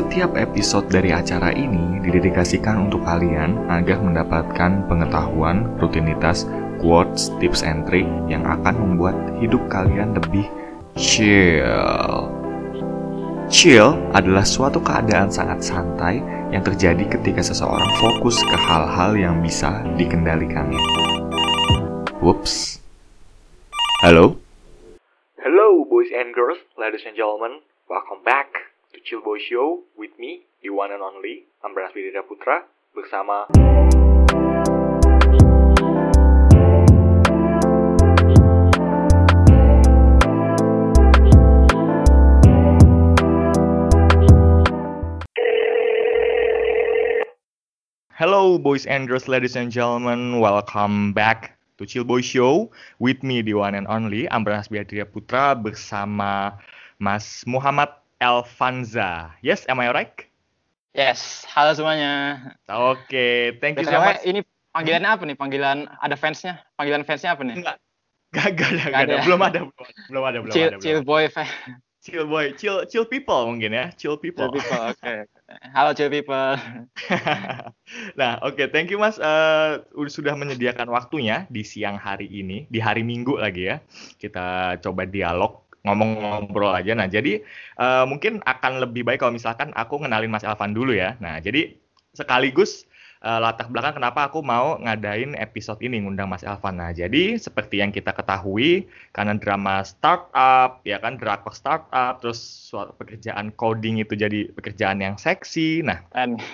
[0.00, 6.48] Setiap episode dari acara ini didedikasikan untuk kalian agar mendapatkan pengetahuan, rutinitas,
[6.80, 9.12] quotes, tips and trick yang akan membuat
[9.44, 10.48] hidup kalian lebih
[10.96, 12.32] chill.
[13.52, 19.84] Chill adalah suatu keadaan sangat santai yang terjadi ketika seseorang fokus ke hal-hal yang bisa
[20.00, 20.80] dikendalikannya.
[22.24, 22.80] Whoops.
[24.00, 24.40] Halo?
[25.44, 27.60] Hello, boys and girls, ladies and gentlemen.
[27.84, 32.66] Welcome back to Chill Boy Show with me, the one and only Ambras Widira Putra,
[32.90, 33.46] bersama
[48.18, 50.40] Hello, boys and girls, ladies and gentlemen.
[50.40, 55.54] Welcome back to Chill Boy Show with me, the one and only Ambras Biadria Putra
[55.54, 56.58] bersama
[56.98, 59.32] Mas Muhammad Elvanza.
[59.40, 60.12] Yes, am I right?
[60.92, 62.36] Yes, halo semuanya.
[62.68, 64.22] Oke, thank you so BTW, much.
[64.28, 64.40] Ini
[64.76, 65.36] panggilannya apa nih?
[65.40, 66.60] Panggilan ada fansnya?
[66.76, 67.56] Panggilan fansnya apa nih?
[67.56, 67.76] Enggak,
[68.36, 69.14] gak, gak, ada, gak ada.
[69.16, 69.24] ada.
[69.24, 70.76] Belum ada, belum ada, belum ada, belum chill, ada.
[70.76, 71.48] belum chill boy fan.
[72.04, 74.52] chill boy, chill, chill people mungkin ya, chill people.
[74.52, 75.14] Chill people, oke.
[75.72, 76.60] Halo chill people.
[78.20, 82.84] nah, oke, thank you Mas eh, udah sudah menyediakan waktunya di siang hari ini, di
[82.84, 83.80] hari Minggu lagi ya.
[84.20, 86.92] Kita coba dialog ngomong-ngobrol aja.
[86.92, 87.40] Nah, jadi
[87.78, 91.16] eh, mungkin akan lebih baik kalau misalkan aku ngenalin Mas Elvan dulu ya.
[91.22, 91.72] Nah, jadi
[92.12, 92.84] sekaligus
[93.24, 96.76] eh, latar belakang kenapa aku mau ngadain episode ini ngundang Mas Elvan.
[96.80, 102.92] Nah, jadi seperti yang kita ketahui karena drama startup, ya kan drakor startup, terus suatu
[103.00, 105.84] pekerjaan coding itu jadi pekerjaan yang seksi.
[105.84, 106.36] Nah, Dan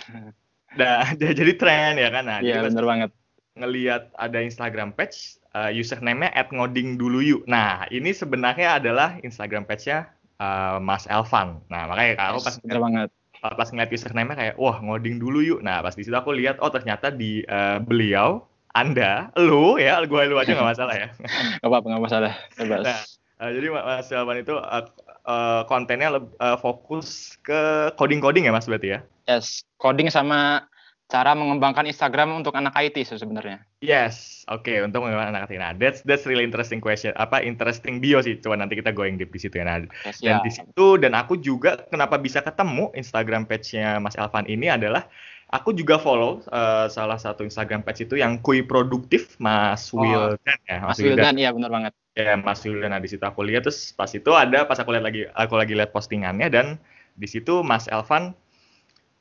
[0.76, 1.02] Nah,
[1.38, 2.24] jadi tren ya kan.
[2.28, 3.10] Nah, iya bener banget.
[3.56, 7.42] Ngelihat ada Instagram page uh, username-nya @ngodingduluyu.
[7.48, 10.08] Nah, ini sebenarnya adalah Instagram page-nya
[10.38, 11.60] uh, Mas Elvan.
[11.72, 13.10] Nah, makanya aku pas bener banget.
[13.46, 15.60] pas ngeliat username-nya kayak wah ngoding dulu yuk.
[15.62, 18.42] Nah, pas di situ aku lihat oh ternyata di uh, beliau
[18.76, 21.08] Anda, lu ya, gua lu aja nggak masalah ya.
[21.64, 22.32] Gak apa-apa, gak masalah.
[22.60, 22.84] Bebas.
[22.84, 23.00] Nah,
[23.36, 24.84] Uh, jadi Mas Elvan itu uh,
[25.28, 26.08] uh, kontennya
[26.40, 29.00] uh, fokus ke coding-coding ya Mas berarti ya?
[29.28, 30.64] Yes, coding sama
[31.06, 33.62] cara mengembangkan Instagram untuk anak IT sih sebenarnya.
[33.78, 37.14] Yes, oke untuk menggunakan anak Nah, that's that's really interesting question.
[37.14, 38.42] Apa interesting bio sih?
[38.42, 39.64] Coba nanti kita going deep di situ ya.
[39.66, 40.44] Nah, Yes, dan ya.
[40.44, 45.06] di situ dan aku juga kenapa bisa ketemu Instagram page-nya Mas Elvan ini adalah
[45.54, 50.58] aku juga follow eh, salah satu Instagram page itu yang kui produktif Mas Oh, Wildan
[50.66, 51.92] ya, Mas Wildan, iya bener banget.
[52.18, 52.90] Ya, Mas Wildan.
[52.90, 55.78] Nah, di situ aku lihat terus pas itu ada pas aku lihat lagi aku lagi
[55.78, 56.66] lihat postingannya dan
[57.14, 58.34] di situ Mas Elvan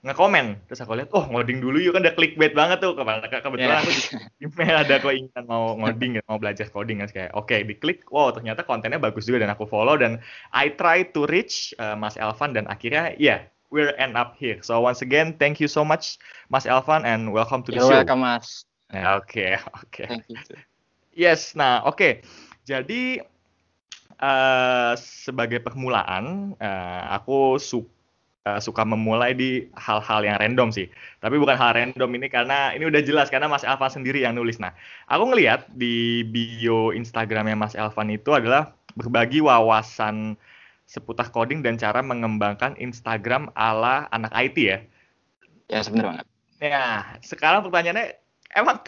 [0.05, 1.97] ngekomen terus aku lihat oh ngoding dulu yuk.
[1.97, 2.93] Kan udah clickbait banget tuh.
[2.93, 3.81] Kebetulan kebetulan Yeah.
[3.81, 4.03] aku di
[4.45, 7.01] email ada keinginan mau ngoding ya, mau belajar coding.
[7.01, 9.97] Kan kayak oke diklik wow ternyata kontennya bagus juga dan aku follow.
[9.97, 10.21] Dan
[10.53, 13.41] I try to reach uh, Mas Elvan dan akhirnya ya
[13.73, 14.61] we're end up here.
[14.61, 16.21] So once again thank you so much
[16.53, 17.97] Mas Elvan and welcome to the You're show.
[18.05, 18.69] welcome, Mas.
[18.93, 20.05] Nah, oke oke.
[20.05, 20.37] Thank you.
[21.17, 22.21] Yes, nah oke.
[22.61, 23.17] Jadi
[24.15, 27.89] eh sebagai permulaan, eh, aku su-
[28.45, 30.87] eh, suka memulai di hal-hal yang random sih.
[31.19, 34.61] Tapi bukan hal random ini karena ini udah jelas karena Mas Elvan sendiri yang nulis.
[34.61, 34.71] Nah,
[35.09, 40.39] aku ngelihat di bio Instagramnya Mas Elvan itu adalah berbagi wawasan
[40.85, 44.79] seputar coding dan cara mengembangkan Instagram ala anak IT ya.
[45.65, 46.25] Yes, bener banget.
[46.61, 48.15] Nah, sekarang pertanyaannya,
[48.53, 48.85] emang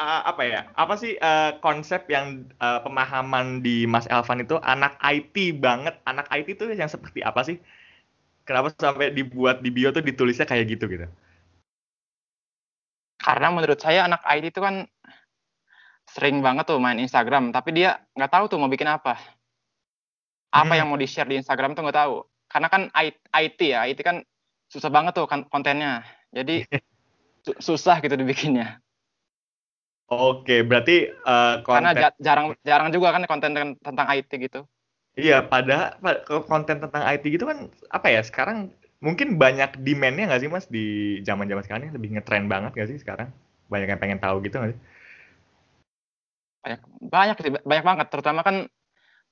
[0.00, 0.60] uh, apa ya?
[0.74, 6.00] Apa sih uh, konsep yang uh, pemahaman di Mas Elvan itu anak IT banget?
[6.08, 7.60] Anak IT itu yang seperti apa sih?
[8.46, 11.06] Kenapa sampai dibuat di bio tuh ditulisnya kayak gitu gitu?
[13.18, 14.86] Karena menurut saya anak IT itu kan
[16.06, 19.18] sering banget tuh main Instagram, tapi dia nggak tahu tuh mau bikin apa.
[20.54, 20.78] Apa Hmm.
[20.78, 22.22] yang mau di-share di Instagram tuh nggak tahu.
[22.46, 22.82] Karena kan
[23.34, 24.22] IT ya, IT kan
[24.70, 26.06] susah banget tuh kan kontennya.
[26.30, 26.62] Jadi
[27.50, 28.78] su- susah gitu dibikinnya.
[30.06, 34.62] Oke, berarti uh, Karena konten ja- jarang jarang juga kan konten ten- tentang IT gitu.
[35.22, 37.58] Iya pada pa- ke- konten tentang IT gitu kan
[37.96, 38.20] apa ya?
[38.28, 38.58] Sekarang
[39.06, 40.84] mungkin banyak demand-nya nggak sih Mas di
[41.28, 43.28] zaman-zaman sekarang ini lebih ngetren banget nggak sih sekarang?
[43.72, 44.80] Banyak yang pengen tahu gitu nggak sih?
[46.64, 46.80] Banyak
[47.14, 48.56] banyak sih, banyak banget terutama kan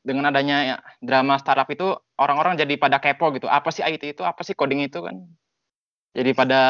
[0.09, 0.77] dengan adanya ya,
[1.09, 1.87] drama startup itu
[2.23, 3.47] orang-orang jadi pada kepo gitu.
[3.49, 4.23] Apa sih IT itu?
[4.25, 5.17] Apa sih coding itu kan?
[6.17, 6.61] Jadi pada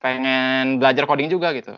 [0.00, 1.72] pengen belajar coding juga gitu.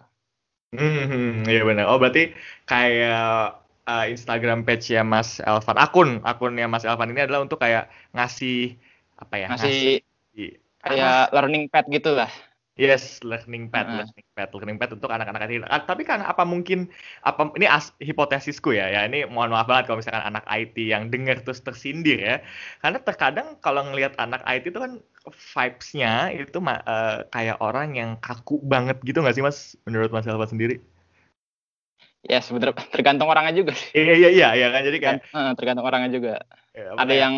[0.73, 1.85] Hmm, iya benar.
[1.93, 2.33] Oh, berarti
[2.71, 7.91] kayak uh, Instagram page ya Mas Elvan, akun akunnya Mas Elvan ini adalah untuk kayak
[8.15, 8.79] ngasih
[9.19, 9.47] apa ya?
[9.51, 10.49] Ngasih ngasih
[10.83, 12.31] kayak learning pad gitu lah.
[12.73, 14.01] Yes, learning pad, Heeh.
[14.01, 15.69] learning pad, learning pad untuk anak-anak IT.
[15.69, 16.89] Ah, tapi kan apa mungkin
[17.21, 21.13] apa ini as, hipotesisku ya, ya ini mohon maaf banget kalau misalkan anak IT yang
[21.13, 22.37] dengar terus tersindir ya.
[22.81, 25.05] Karena terkadang kalau ngelihat anak IT itu kan
[25.53, 30.49] vibes-nya itu eh, kayak orang yang kaku banget gitu nggak sih Mas menurut Mas Elva
[30.49, 30.81] sendiri?
[32.23, 33.91] Ya sebenarnya tergantung orangnya juga sih.
[33.99, 36.35] Iya iya iya ya kan jadi Tergan- eh, tergantung orangnya juga.
[36.71, 37.35] ya, Ada yang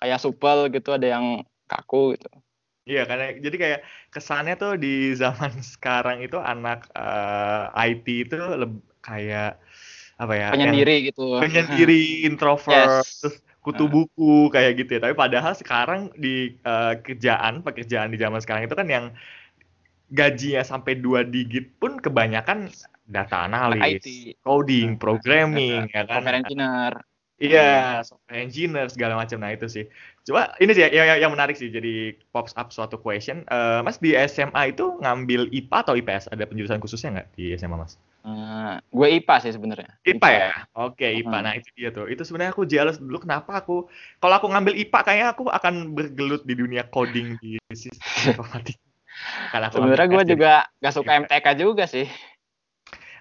[0.00, 2.28] kayak supel gitu, ada yang kaku gitu.
[2.88, 8.82] Iya, karena jadi kayak kesannya tuh di zaman sekarang itu anak eh, IT itu leb-
[9.04, 9.60] kayak
[10.16, 10.46] apa ya?
[10.52, 11.38] yang Penyendiri gitu.
[11.38, 13.20] penyendiri, introvert, Yes.
[13.20, 13.92] terus kutu Nah.
[13.92, 15.00] buku kayak gitu ya.
[15.04, 19.12] Tapi padahal sekarang di eh, kerjaan, pekerjaan di zaman sekarang itu kan yang
[20.10, 22.66] gajinya sampai dua digit pun kebanyakan
[23.10, 24.38] data analis, IT.
[24.46, 26.22] coding, Nah, programming, ya kan?
[26.22, 26.92] Software engineer.
[27.40, 29.40] Iya, software engineer segala macam.
[29.40, 29.88] Nah itu sih.
[30.28, 31.72] Coba ini sih yang, yang, yang menarik sih.
[31.72, 33.48] Jadi pops up suatu question.
[33.48, 36.28] Eh, mas di SMA itu ngambil IPA atau IPS?
[36.28, 37.96] Ada penjurusan khususnya nggak di SMA mas?
[38.20, 39.88] Eh, gue IPA sih sebenarnya.
[40.04, 40.52] IPA ya.
[40.76, 41.36] Oke IPA.
[41.40, 41.44] Hmm.
[41.48, 42.12] Nah itu dia tuh.
[42.12, 43.24] Itu sebenarnya aku jealous dulu.
[43.24, 43.88] Kenapa aku?
[44.20, 48.76] Kalau aku ngambil IPA kayaknya aku akan bergelut di dunia coding di sistem informatika.
[49.72, 52.04] Sebenarnya gue juga gak suka MTK juga sih.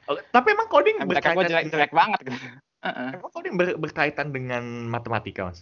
[0.10, 2.40] Tapi emang coding gue berkaitan jelek-jelek dengan, banget gitu.
[2.80, 3.10] Heeh.
[3.14, 5.62] emang coding ber- berkaitan dengan matematika mas?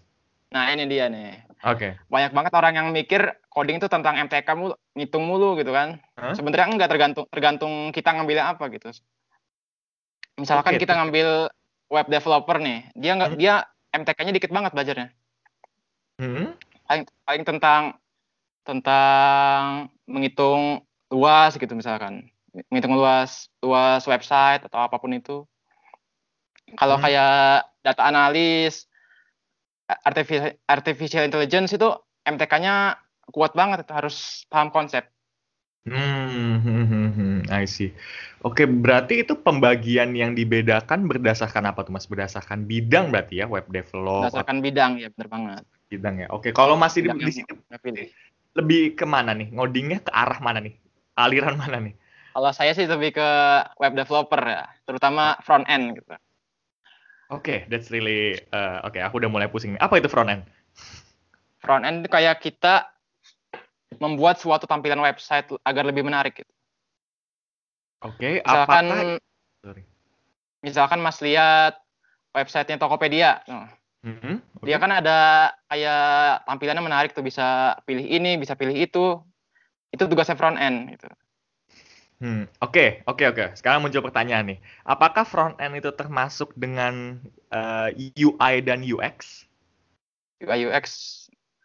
[0.55, 1.43] Nah ini dia nih.
[1.67, 1.99] Oke.
[2.07, 5.99] Banyak banget orang yang mikir coding itu tentang MTK mulu, ngitung mulu gitu kan.
[6.15, 6.31] Hah?
[6.31, 8.87] Sebenarnya enggak tergantung tergantung kita ngambilnya apa gitu.
[10.39, 11.49] Misalkan Oke, kita ngambil
[11.89, 13.39] web developer nih, dia nggak Hmm.
[13.41, 13.53] dia
[13.91, 15.07] MTK-nya dikit banget belajarnya.
[16.21, 16.53] Hmm?
[16.87, 17.81] Paling paling tentang
[18.63, 22.29] tentang menghitung luas gitu misalkan.
[22.69, 25.45] Menghitung luas luas website atau apa pun itu.
[26.75, 27.03] Kalau Hmm.
[27.07, 28.89] kayak data analis,
[29.87, 31.87] artificial artificial intelligence itu
[32.27, 32.99] MTK-nya
[33.31, 35.07] kuat banget itu harus paham konsep.
[35.87, 37.95] Hmm, hmm, hmm, hmm, I see.
[38.43, 42.03] Oke, berarti itu pembagian yang dibedakan berdasarkan apa tuh Mas?
[42.11, 45.63] Berdasarkan bidang berarti ya, web develop Berdasarkan bidang ya bener banget.
[45.87, 46.27] bidang ya.
[46.35, 47.53] Oke, kalau masih di, Bidang di sini
[48.59, 49.47] lebih ke mana nih?
[49.55, 50.75] Ngodingnya ke arah mana nih?
[51.15, 51.95] Aliran mana nih?
[52.37, 53.29] Kalau saya sih lebih ke
[53.81, 56.13] web developer ya, terutama front end gitu.
[57.33, 59.01] Oke, that's really uh, oke.
[59.01, 59.73] aku udah mulai pusing.
[59.81, 60.45] Apa itu front end?
[61.65, 62.93] Front end itu kayak kita
[63.97, 66.53] membuat suatu tampilan website agar lebih menarik gitu.
[68.05, 69.01] Oke, Misalkan apakah
[69.65, 69.83] sorry.
[70.61, 71.81] misalkan Mas lihat
[72.37, 73.73] websitenya Tokopedia, Nah,
[74.05, 74.65] Mhm, oke.
[74.69, 79.25] dia kan ada kayak tampilannya menarik tuh bisa pilih ini, bisa pilih itu.
[79.89, 81.09] Itu tugasnya front end gitu.
[82.17, 83.45] Hmm, oke, oke, oke.
[83.53, 84.59] Sekarang muncul pertanyaan nih.
[84.81, 87.21] Apakah front end itu termasuk dengan
[87.53, 89.45] uh, UI dan UX?
[90.41, 90.85] UI UX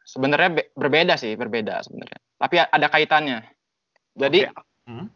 [0.04, 2.20] sebenarnya be- berbeda sih, berbeda sebenarnya.
[2.36, 3.40] Tapi ada kaitannya.
[4.12, 5.06] Jadi Oke, hmm,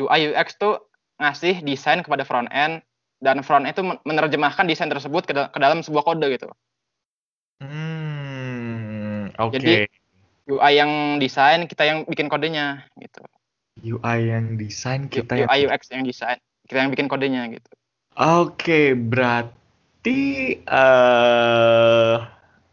[0.00, 0.80] UI UX tuh
[1.20, 2.80] ngasih desain kepada front end
[3.20, 6.48] dan front end itu men- menerjemahkan desain tersebut ke, da- ke dalam sebuah kode gitu.
[7.60, 9.52] Hmm, oke.
[9.56, 9.84] Jadi,
[10.48, 13.20] UI yang desain, kita yang bikin kodenya gitu.
[13.80, 17.68] UI yang desain kita yang UI UX yang desain, kita yang bikin kodenya gitu.
[18.16, 20.20] Oke, berarti
[20.64, 22.16] eh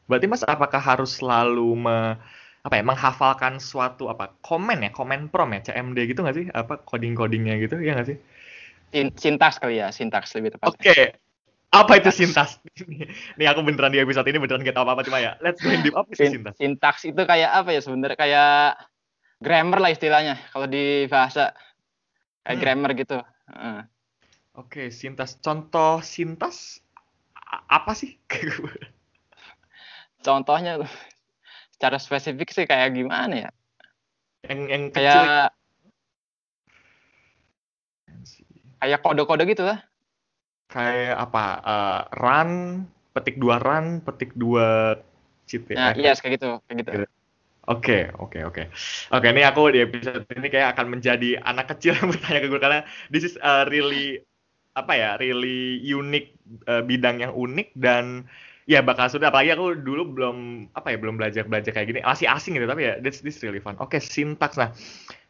[0.08, 2.16] berarti Mas apakah harus selalu me,
[2.64, 6.46] apa ya, menghafalkan suatu apa komen ya, komen prom ya, CMD gitu nggak sih?
[6.48, 8.18] Apa coding-codingnya gitu, ya nggak sih?
[8.96, 10.80] Sin- Sintaks kali ya, sintaks lebih tepatnya.
[10.80, 10.98] Oke.
[11.74, 12.62] Apa itu sintas?
[13.42, 15.34] Nih aku beneran di episode ini beneran gak tahu apa-apa cuma ya.
[15.42, 15.98] Let's go in deep.
[15.98, 16.54] Apa itu Sin- sintas?
[16.56, 18.78] Sintaks itu kayak apa ya sebenarnya kayak
[19.44, 21.52] grammar lah istilahnya kalau di bahasa
[22.48, 22.64] kayak Hmm.
[22.64, 23.20] grammar gitu.
[23.52, 23.80] Heeh.
[24.56, 25.36] Oke, sintas.
[25.44, 26.80] Contoh sintas
[27.68, 28.16] apa sih?
[30.26, 30.80] Contohnya
[31.76, 33.52] secara spesifik sih kayak gimana ya?
[34.48, 35.24] yang yang kecil.
[35.24, 35.48] Kayak
[38.84, 39.80] kayak kode-kode gitu lah.
[40.68, 42.52] kayak apa eh, run
[43.14, 44.98] petik dua run petik dua
[45.46, 46.92] cheat ya Nah, iya kayak gitu, kayak gitu.
[46.98, 47.23] Gitu.
[47.68, 48.64] Oke oke oke.
[49.10, 52.62] Oke ini aku di episode ini kayak akan menjadi anak kecil yang bertanya ke gue
[52.62, 52.80] karena
[53.10, 54.20] this is a really
[54.74, 56.26] apa ya really unik
[56.66, 58.26] eh, bidang yang unik dan
[58.68, 59.30] ya bakal sudah.
[59.32, 60.38] Apalagi aku dulu belum
[60.74, 62.00] apa ya belum belajar belajar kayak gini.
[62.04, 63.78] Masih asing gitu tapi ya this this really fun.
[63.80, 64.72] Oke sintaks nah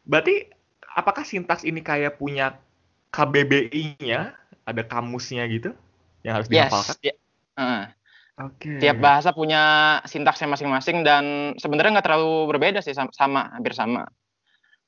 [0.08, 0.48] berarti
[0.94, 2.58] apakah sintaks ini kayak punya
[3.14, 4.34] KBBI-nya
[4.66, 5.74] ada kamusnya gitu
[6.26, 6.70] yang harus Yes.
[6.72, 6.96] dihafalkan?
[7.04, 7.20] ya-
[7.60, 7.84] heeh.
[8.42, 8.82] Oke.
[8.82, 14.10] Tiap bahasa punya sintaksnya masing-masing dan sebenarnya nggak terlalu berbeda sih sama, sama hampir sama.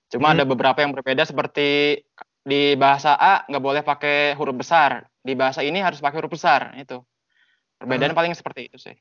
[0.10, 0.42] Cuma Hmm.
[0.42, 2.02] ada beberapa yang berbeda seperti
[2.42, 6.74] di bahasa A nggak boleh pakai huruf besar, di bahasa ini harus pakai huruf besar
[6.78, 7.06] itu.
[7.78, 8.18] Perbedaan Hmm.
[8.18, 8.98] paling seperti itu sih.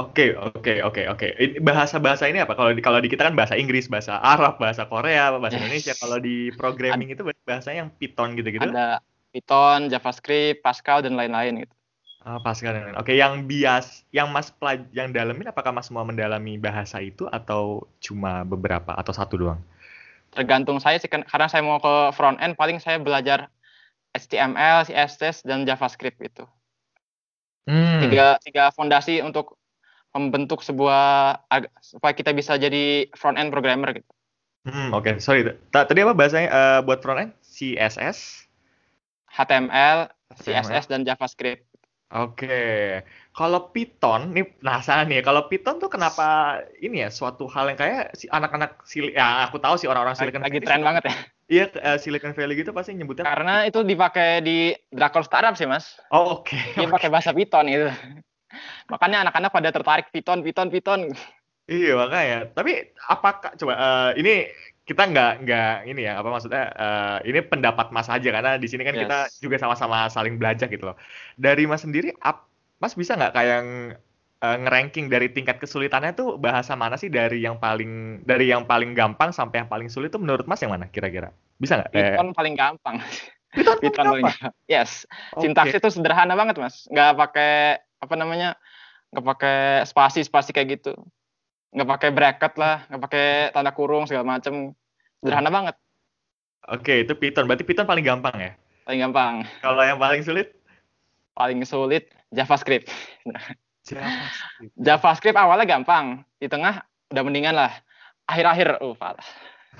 [0.00, 1.28] Oke, oke, oke, oke.
[1.36, 2.56] Ini bahasa-bahasa ini apa?
[2.56, 5.68] Kalau di kalau di kita kan bahasa Inggris, bahasa Arab, bahasa Korea, bahasa Yes.
[5.68, 5.94] Indonesia.
[6.00, 8.64] Kalau di programming itu bahasanya yang Python gitu-gitu.
[8.64, 9.04] Ada
[9.36, 11.74] Python, JavaScript, Pascal dan lain-lain gitu.
[12.22, 12.94] Dan lain.
[12.94, 17.90] Oke, yang bias, yang Mas pelaj yang dalamin apakah Mas mau mendalami bahasa itu atau
[17.98, 19.60] cuma beberapa atau satu doang?
[20.30, 23.50] Tergantung saya sih kan karena saya mau ke front end paling saya belajar
[24.14, 26.44] HTML, CSS dan JavaScript itu.
[27.66, 28.06] Hmm.
[28.06, 29.58] Tiga tiga fondasi untuk
[30.14, 31.40] membentuk sebuah
[31.80, 34.12] supaya kita bisa jadi front end programmer gitu.
[34.62, 35.18] Hmm, oke.
[35.18, 35.42] Sorry.
[35.74, 37.32] Ta- Tadi apa bahasanya eh, buat front end?
[37.42, 38.46] CSS?
[39.32, 40.70] HTML, HTML.
[40.70, 41.71] CSS dan JavaScript.
[42.12, 43.00] Oke.
[43.32, 45.24] Kalau Python, nih penasaran nih.
[45.24, 49.56] Kalau Python tuh kenapa ini ya suatu hal yang kayak si anak-anak Sil- ya aku
[49.56, 51.14] tahu sih orang-orang Lagi, Silicon lagi Valley tren suka- banget ya.
[51.48, 53.24] Iya, eh, Silicon Valley gitu pasti nyebutnya.
[53.24, 55.96] Karena itu dipakai di drakor startup sih, Mas.
[56.12, 56.52] Oh, oke.
[56.76, 57.88] Dia pakai bahasa Python gitu.
[58.92, 61.00] Makanya anak-anak pada tertarik Python, Python, Python.
[61.64, 62.52] Iya makanya.
[62.52, 64.34] Tapi apakah coba eh, ini
[64.82, 68.82] kita nggak nggak ini ya apa maksudnya eh, ini pendapat Mas aja karena di sini
[68.82, 69.02] kan Yes.
[69.06, 70.96] kita juga sama-sama saling belajar gitu loh.
[71.38, 72.50] Dari Mas sendiri, ap-
[72.82, 73.94] Mas bisa nggak kayak ng-
[74.42, 78.90] eh, ngeranking dari tingkat kesulitannya tuh bahasa mana sih dari yang paling dari yang paling
[78.90, 81.30] gampang sampai yang paling sulit tuh menurut Mas yang mana kira-kira?
[81.62, 81.90] Bisa nggak?
[81.94, 82.96] Eh, Python paling gampang.
[83.54, 84.52] Python, paling Python paling gampang?
[84.66, 85.06] Yes.
[85.38, 85.46] Oke.
[85.46, 86.90] Sintaksnya itu sederhana banget, Mas.
[86.90, 87.52] Nggak pakai
[88.02, 88.58] apa namanya?
[89.14, 90.98] Nggak pakai spasi-spasi kayak gitu.
[91.72, 93.26] Nggak pakai bracket lah, nggak pakai
[93.56, 94.76] tanda kurung segala macem.
[95.22, 95.76] Sederhana banget,
[96.70, 97.50] Oke, itu Python.
[97.50, 98.52] Berarti Python paling gampang ya?
[98.82, 99.34] paling gampang.
[99.62, 100.54] Kalau yang paling sulit?
[101.38, 102.90] Paling sulit JavaScript.
[103.88, 104.74] JavaScript.
[104.78, 107.70] JavaScript awalnya gampang, di tengah udah mendingan lah.
[108.30, 109.26] Akhir-akhir, uh, parah.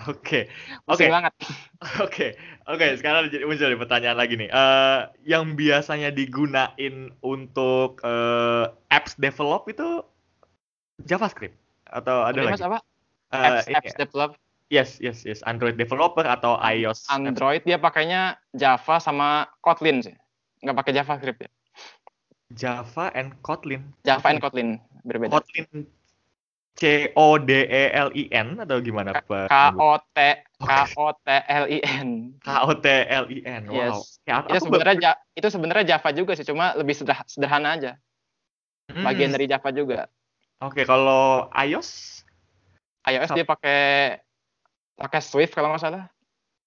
[0.09, 0.49] Oke,
[0.89, 1.05] oke.
[1.05, 1.35] Banget.
[2.01, 2.33] Oke,
[2.65, 2.87] oke.
[2.97, 4.49] Sekarang jadi muncul nih pertanyaan lagi nih.
[4.49, 10.01] Eh, yang biasanya digunain untuk eh, apps develop itu
[11.05, 11.62] JavaScript
[11.93, 12.55] atau ada Tadi, lagi?
[12.57, 12.79] Mas apa?
[13.33, 14.31] Eh, Apps, ini apps develop
[14.73, 15.45] Yes, yes, yes.
[15.45, 17.05] Android developer atau iOS.
[17.13, 20.17] Android dia pakainya Java sama Kotlin sih.
[20.65, 21.51] Nggak pakai JavaScript ya.
[22.57, 23.85] Java and Kotlin.
[24.01, 25.29] Java and Kotlin berbeda.
[25.29, 25.85] Kotlin
[26.73, 29.53] C O D E L I N atau gimana Pak?
[29.53, 32.09] K O T K O T L I N.
[32.41, 33.63] K O T L I N.
[33.69, 33.77] Wow.
[33.77, 34.25] Yes.
[34.25, 37.93] Ya, Itu sebenarnya Ja- itu sebenarnya Java juga sih, cuma lebih sederh- sederhana aja.
[38.89, 39.05] Hmm.
[39.05, 40.09] Bagian dari Java juga.
[40.63, 42.23] Oke, kalau iOS
[43.11, 43.81] iOS dia pakai
[44.95, 46.05] pakai Swift kalau nggak salah.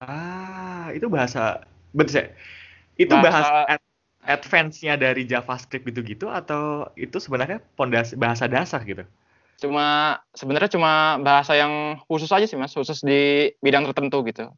[0.03, 1.63] Ah, itu bahasa
[1.95, 2.27] betul sih.
[2.99, 3.91] Itu Bahasa- bahasa, ad-
[4.27, 9.07] advance-nya dari JavaScript gitu-gitu atau itu sebenarnya pondasi bahasa dasar gitu?
[9.63, 14.51] Cuma sebenarnya cuma bahasa yang khusus aja sih Mas, khusus di bidang tertentu gitu.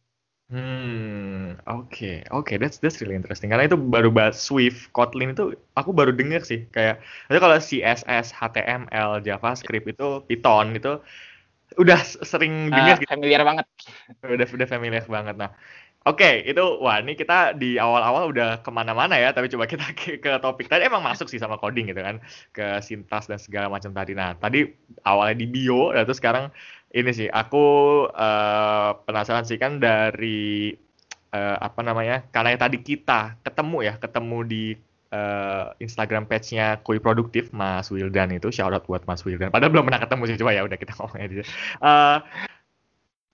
[0.49, 1.16] Hmm,
[1.69, 3.49] oke, oke, that's that's really interesting.
[3.51, 5.43] Karena itu baru bahas Swift, Kotlin itu
[5.79, 6.59] aku baru denger sih.
[6.75, 6.95] Kayak,
[7.27, 10.91] tapi kalau CSS, HTML, JavaScript itu Python itu
[11.81, 11.99] udah
[12.31, 13.11] sering Nah, dengar gitu.
[13.11, 13.65] familiar banget.
[14.25, 15.49] udah udah familiar banget nah
[16.07, 20.17] oke itu wah ini kita di awal-awal udah ke mana-mana ya tapi coba kita ke,
[20.23, 22.17] ke topik tadi emang masuk sih sama coding gitu kan
[22.55, 24.67] ke sintas dan segala macam tadi nah tadi
[25.05, 26.45] awalnya di bio dan terus sekarang
[26.95, 27.57] ini sih aku
[28.15, 30.71] eh, penasaran sih kan dari
[31.33, 34.63] eh, apa namanya karena tadi kita ketemu ya ketemu di
[35.11, 39.87] eh, Instagram page-nya Kui Produktif Mas Wildan itu shout out buat Mas Wildan padahal belum
[39.87, 41.47] pernah ketemu sih coba ya udah kita ngomongnya di sini.
[41.83, 42.17] Eh,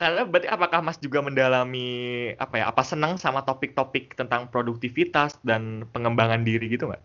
[0.04, 1.88] karena berarti apakah Mas juga mendalami
[2.36, 2.66] apa ya?
[2.68, 7.04] Apa senang sama topik-topik tentang produktivitas dan pengembangan diri gitu nggak?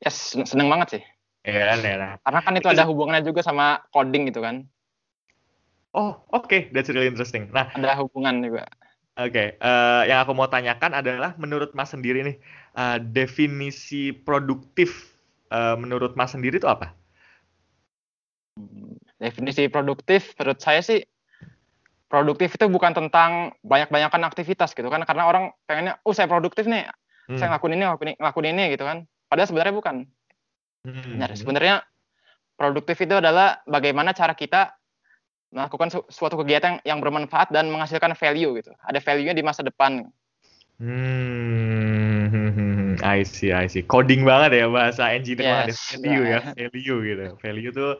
[0.00, 1.02] Yes, sen- seneng banget sih.
[1.42, 1.94] Ya, ya.
[1.98, 2.12] nah.
[2.22, 4.64] Karena kan itu Itu ada hubungannya juga sama coding gitu kan.
[5.92, 7.52] Oh, oke, that's really interesting.
[7.52, 8.64] Nah, Ada hubungan juga.
[9.18, 12.36] Oke, eh, yang aku mau tanyakan adalah menurut Mas sendiri nih,
[12.76, 15.12] eh, definisi produktif
[15.52, 16.96] eh, menurut Mas sendiri itu apa?
[19.20, 21.00] Definisi produktif menurut saya sih
[22.12, 26.84] produktif itu bukan tentang banyak-banyakan aktivitas gitu kan karena orang pengennya oh saya produktif nih
[27.22, 27.38] Hmm.
[27.38, 28.98] saya ngelakuin ini ngelakuin ini, ngelakuin ini gitu kan
[29.30, 29.96] padahal sebenarnya bukan
[30.82, 31.14] Hmm.
[31.14, 31.86] Nah, sebenarnya
[32.58, 34.74] produktif itu adalah bagaimana cara kita
[35.52, 40.08] melakukan su- suatu kegiatan yang bermanfaat dan menghasilkan value gitu ada value-nya di masa depan
[40.82, 42.26] Hmm,
[43.06, 43.86] I see, I see.
[43.86, 45.74] Coding banget ya bahasa engineer banget ya.
[45.78, 46.54] Yes, Value ya, nah.
[46.58, 47.24] value gitu.
[47.38, 47.90] Value tuh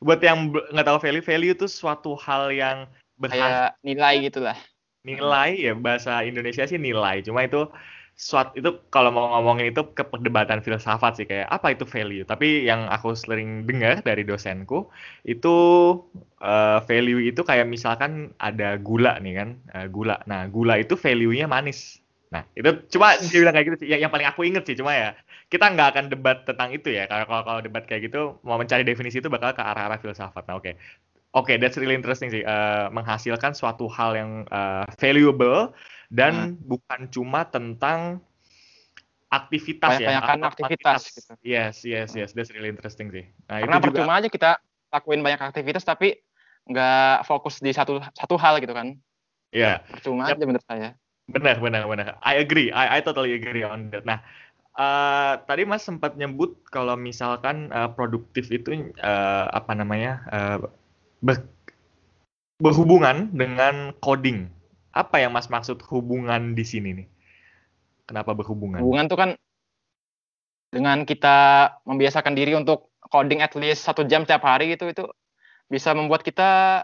[0.00, 2.88] buat yang nggak tahu value, value tuh suatu hal yang
[3.20, 4.56] berharga nilai gitulah
[5.04, 7.20] nilai ya bahasa Indonesia sih nilai.
[7.24, 7.68] Cuma itu
[8.20, 12.28] suatu itu kalau mau ngomongin itu ke perdebatan filsafat sih kayak apa itu value.
[12.28, 14.92] Tapi yang aku sering dengar dari dosenku
[15.24, 15.56] itu
[16.44, 20.20] eh, value itu kayak misalkan ada gula nih kan, eh, gula.
[20.28, 22.04] Nah, gula itu value-nya manis.
[22.28, 23.88] Nah, itu cuma dia bilang kayak gitu sih.
[23.88, 25.16] Yang, yang paling aku inget sih cuma ya
[25.48, 27.08] kita nggak akan debat tentang itu ya.
[27.08, 30.44] Kalau kalau debat kayak gitu mau mencari definisi itu bakal ke arah-arah filsafat.
[30.44, 30.76] Nah, oke.
[31.30, 32.42] Oke, that's really interesting sih.
[32.42, 35.70] Uh, menghasilkan suatu hal yang uh, valuable
[36.10, 36.66] dan hmm.
[36.66, 38.18] bukan cuma tentang
[39.30, 40.18] aktivitas Banyak ya.
[40.20, 41.00] Banyak aktivitas.
[41.14, 41.32] Gitu.
[41.46, 42.34] Yes, yes, yes.
[42.34, 43.30] That's really interesting sih.
[43.46, 44.20] Nah, Karena itu percuma juga...
[44.26, 44.50] aja kita
[44.90, 46.18] lakuin banyak aktivitas tapi
[46.66, 48.98] nggak fokus di satu satu hal gitu kan.
[49.54, 49.78] Iya.
[49.80, 49.86] Yeah.
[49.86, 50.36] Percuma yep.
[50.36, 50.88] aja menurut saya.
[51.30, 52.18] Benar, benar, benar.
[52.26, 52.74] I agree.
[52.74, 54.02] I, I totally agree on that.
[54.02, 54.18] Nah,
[54.74, 60.58] uh, tadi Mas sempat nyebut kalau misalkan uh, produktif itu uh, apa namanya uh,
[61.22, 61.46] ber,
[62.58, 64.50] berhubungan dengan coding.
[64.90, 67.08] Apa yang Mas maksud hubungan di sini nih?
[68.10, 68.82] Kenapa berhubungan?
[68.82, 69.30] Hubungan tuh kan
[70.70, 75.06] dengan kita membiasakan diri untuk coding at least satu jam setiap hari itu itu
[75.70, 76.82] bisa membuat kita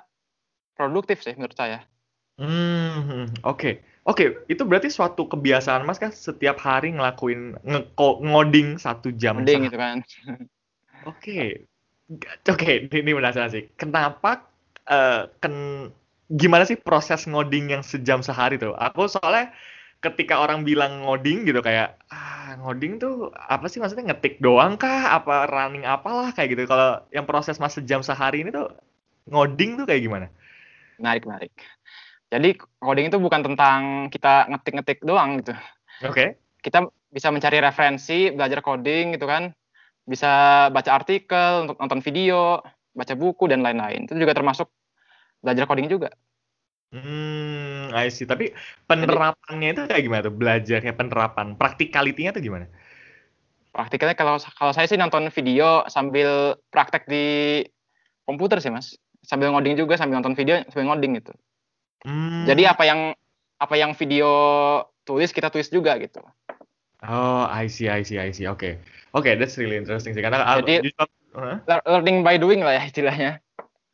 [0.79, 1.83] produktif sih menurut saya.
[2.39, 3.59] Hmm, oke.
[3.59, 3.75] Okay.
[4.07, 9.43] Oke, okay, itu berarti suatu kebiasaan Mas kan setiap hari ngelakuin nge ngoding satu jam.
[9.43, 9.99] Ngoding gitu kan.
[11.11, 11.11] Oke.
[11.11, 11.47] Okay.
[12.47, 13.67] Oke, okay, ini penasaran sih.
[13.75, 14.47] Kenapa
[14.87, 15.91] uh, ken
[16.31, 18.75] gimana sih proses ngoding yang sejam sehari tuh?
[18.75, 19.55] Aku soalnya
[20.05, 25.17] ketika orang bilang ngoding gitu kayak ah ngoding tuh apa sih maksudnya ngetik doang kah
[25.19, 28.71] apa running apalah kayak gitu kalau yang proses mas sejam sehari ini tuh
[29.27, 30.27] ngoding tuh kayak gimana
[31.01, 31.53] menarik menarik
[32.27, 35.55] jadi coding itu bukan tentang kita ngetik-ngetik doang gitu.
[36.03, 36.11] Oke.
[36.11, 36.29] Okay.
[36.59, 39.55] Kita bisa mencari referensi, belajar coding gitu kan.
[40.07, 42.59] Bisa baca artikel, nonton video,
[42.95, 44.11] baca buku dan lain-lain.
[44.11, 44.67] Itu juga termasuk
[45.47, 46.11] belajar coding juga.
[46.91, 48.27] Hmm, I see.
[48.27, 48.55] Tapi
[48.87, 50.35] penerapannya itu kayak gimana tuh?
[50.35, 52.67] Belajarnya penerapan, praktikalitinya tuh gimana?
[53.75, 57.63] Praktikalnya kalau kalau saya sih nonton video sambil praktek di
[58.25, 58.99] komputer sih mas.
[59.27, 61.35] Sambil ngoding juga, sambil nonton video, sambil ngoding gitu.
[62.07, 62.47] Hmm.
[62.47, 63.13] Jadi apa yang
[63.59, 64.31] apa yang video
[65.03, 66.23] tulis kita tulis juga gitu.
[67.05, 68.49] Oh, I see, I see, I see.
[68.49, 68.73] Oke, okay.
[69.13, 70.23] oke, okay, that's really interesting sih.
[70.25, 70.91] Karena jadi
[71.37, 71.61] huh?
[71.85, 73.45] learning by doing lah ya istilahnya.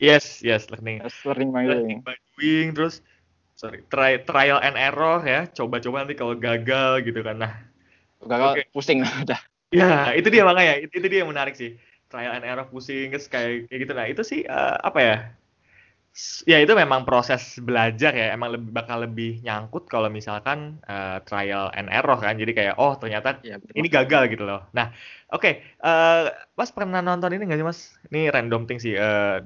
[0.02, 0.98] Yes, yes, learning.
[0.98, 2.10] Yes, learning by learning doing.
[2.10, 2.98] by doing, terus
[3.54, 5.46] sorry, try, trial and error ya.
[5.46, 7.38] Coba-coba nanti kalau gagal gitu kan.
[7.38, 7.54] Nah,
[8.26, 8.64] gagal okay.
[8.74, 9.40] pusing lah udah.
[9.70, 10.82] Ya, itu dia makanya.
[10.82, 11.78] Itu, itu dia yang menarik sih.
[12.10, 13.92] Trial and error pusing, terus kayak, kayak gitu.
[13.94, 15.16] Nah, itu sih uh, apa ya?
[16.44, 21.72] ya itu memang proses belajar ya emang lebih bakal lebih nyangkut kalau misalkan uh, trial
[21.72, 24.92] and error kan jadi kayak oh ternyata ya, ini gagal gitu loh nah
[25.32, 27.80] oke okay, uh, eh, mas pernah nonton ini nggak sih mas
[28.12, 29.40] ini random thing sih uh,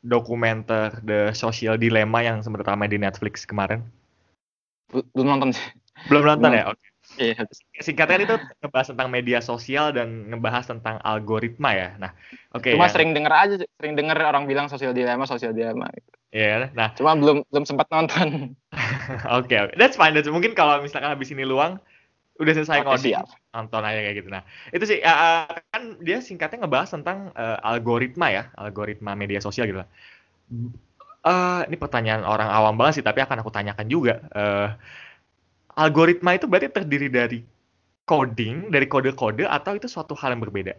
[0.00, 3.84] dokumenter The Social Dilemma yang sempat ramai di Netflix kemarin
[4.90, 5.66] belum nonton sih
[6.08, 6.90] belum nonton ya oke okay.
[7.18, 7.42] Iya.
[7.82, 11.88] Singkatnya itu ngebahas tentang media sosial dan ngebahas tentang algoritma ya.
[11.98, 12.14] Nah,
[12.54, 12.70] oke.
[12.70, 12.92] Okay, Cuma ya.
[12.94, 15.90] sering denger aja, sering denger orang bilang sosial dilema, sosial dilema.
[15.90, 16.10] Gitu.
[16.30, 16.46] Iya.
[16.46, 16.94] Yeah, nah.
[16.94, 18.54] Cuma belum belum sempat nonton.
[19.26, 19.74] Oke, oke.
[19.74, 20.14] Okay, That's fine.
[20.14, 21.82] That's mungkin kalau misalkan habis ini luang,
[22.40, 23.20] udah selesai ngoding,
[23.52, 24.28] nonton aja kayak gitu.
[24.32, 29.68] Nah, itu sih uh, kan dia singkatnya ngebahas tentang uh, algoritma ya, algoritma media sosial
[29.68, 29.84] gitu.
[31.20, 34.24] Uh, ini pertanyaan orang awam banget sih, tapi akan aku tanyakan juga.
[34.32, 34.72] Uh,
[35.76, 37.38] algoritma itu berarti terdiri dari
[38.08, 40.74] coding, dari kode-kode atau itu suatu hal yang berbeda?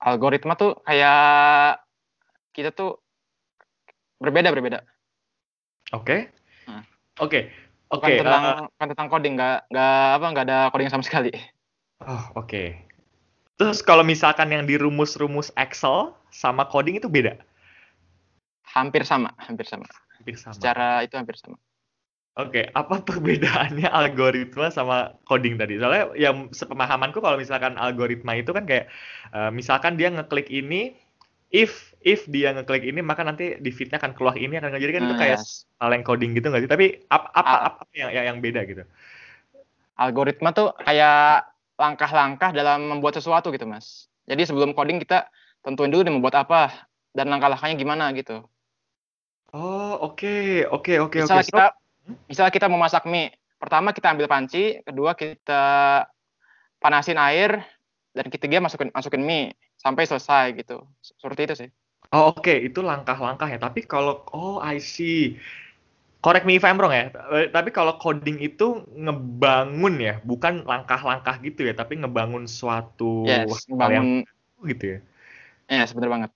[0.00, 1.84] Algoritma tuh kayak
[2.56, 2.96] kita tuh
[4.16, 4.80] berbeda berbeda.
[5.92, 6.02] Oke.
[6.02, 6.20] Okay.
[6.64, 6.82] Hmm.
[7.20, 7.28] Oke.
[7.28, 7.42] Okay.
[7.88, 8.04] Oke.
[8.04, 8.16] Okay.
[8.20, 11.32] Tentang uh, tentang coding nggak nggak apa nggak ada coding sama sekali.
[12.04, 12.48] Oh oke.
[12.48, 12.68] Okay.
[13.58, 17.34] Terus kalau misalkan yang di rumus-rumus Excel sama coding itu beda?
[18.62, 19.88] Hampir sama, hampir sama.
[20.14, 20.54] Hampir sama.
[20.54, 21.58] Secara itu hampir sama.
[22.38, 25.74] Oke, okay, apa perbedaannya algoritma sama coding tadi?
[25.82, 28.86] Soalnya yang sepemahamanku kalau misalkan algoritma itu kan kayak
[29.34, 30.94] uh, misalkan dia ngeklik ini,
[31.48, 35.02] if if dia ngeklik ini maka nanti di feednya akan keluar ini akan jadi kan
[35.02, 35.64] hmm, itu kayak yes.
[35.80, 36.70] hal yang coding gitu nggak sih?
[36.70, 38.84] Tapi apa apa, Al apa yang, yang beda gitu?
[39.98, 44.06] Algoritma tuh kayak langkah-langkah dalam membuat sesuatu gitu mas.
[44.28, 45.26] Jadi sebelum coding kita
[45.64, 48.44] tentuin dulu dia membuat apa dan langkah-langkahnya gimana gitu.
[49.56, 50.68] Oh oke okay.
[50.68, 51.32] oke okay, oke okay, oke.
[51.32, 51.48] Okay.
[51.48, 51.66] kita
[52.28, 56.04] misalnya kita mau masak mie, pertama kita ambil panci, kedua kita
[56.78, 57.64] panasin air,
[58.12, 60.82] dan ketiga masukin masukin mie sampai selesai gitu.
[61.00, 61.68] Seperti itu sih.
[62.10, 62.66] Oh oke, okay.
[62.66, 63.62] itu langkah-langkah ya.
[63.62, 65.38] Tapi kalau oh I see.
[66.18, 67.14] Correct me if I'm wrong ya.
[67.54, 74.26] Tapi kalau coding itu ngebangun ya, bukan langkah-langkah gitu ya, tapi ngebangun suatu yes, ngebangun
[74.66, 74.98] gitu ya.
[75.70, 76.30] Ya, yes, benar banget.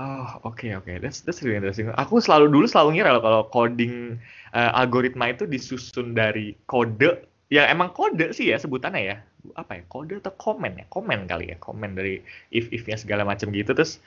[0.00, 0.88] Oh, oke okay, oke.
[0.88, 0.96] Okay.
[1.00, 1.92] That's that's really interesting.
[2.00, 4.16] Aku selalu dulu selalu ngira kalau coding
[4.56, 9.16] uh, algoritma itu disusun dari kode ya emang kode sih ya sebutannya ya.
[9.54, 9.82] Apa ya?
[9.86, 10.84] Kode atau komen ya?
[10.90, 11.56] Komen kali ya.
[11.62, 12.18] Komen dari
[12.50, 14.02] if-if-nya segala macam gitu terus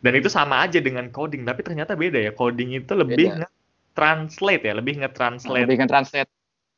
[0.00, 2.32] dan itu sama aja dengan coding tapi ternyata beda ya.
[2.32, 5.68] Coding itu lebih nge-translate ya, lebih nge-translate.
[5.68, 6.30] Lebih nge-translate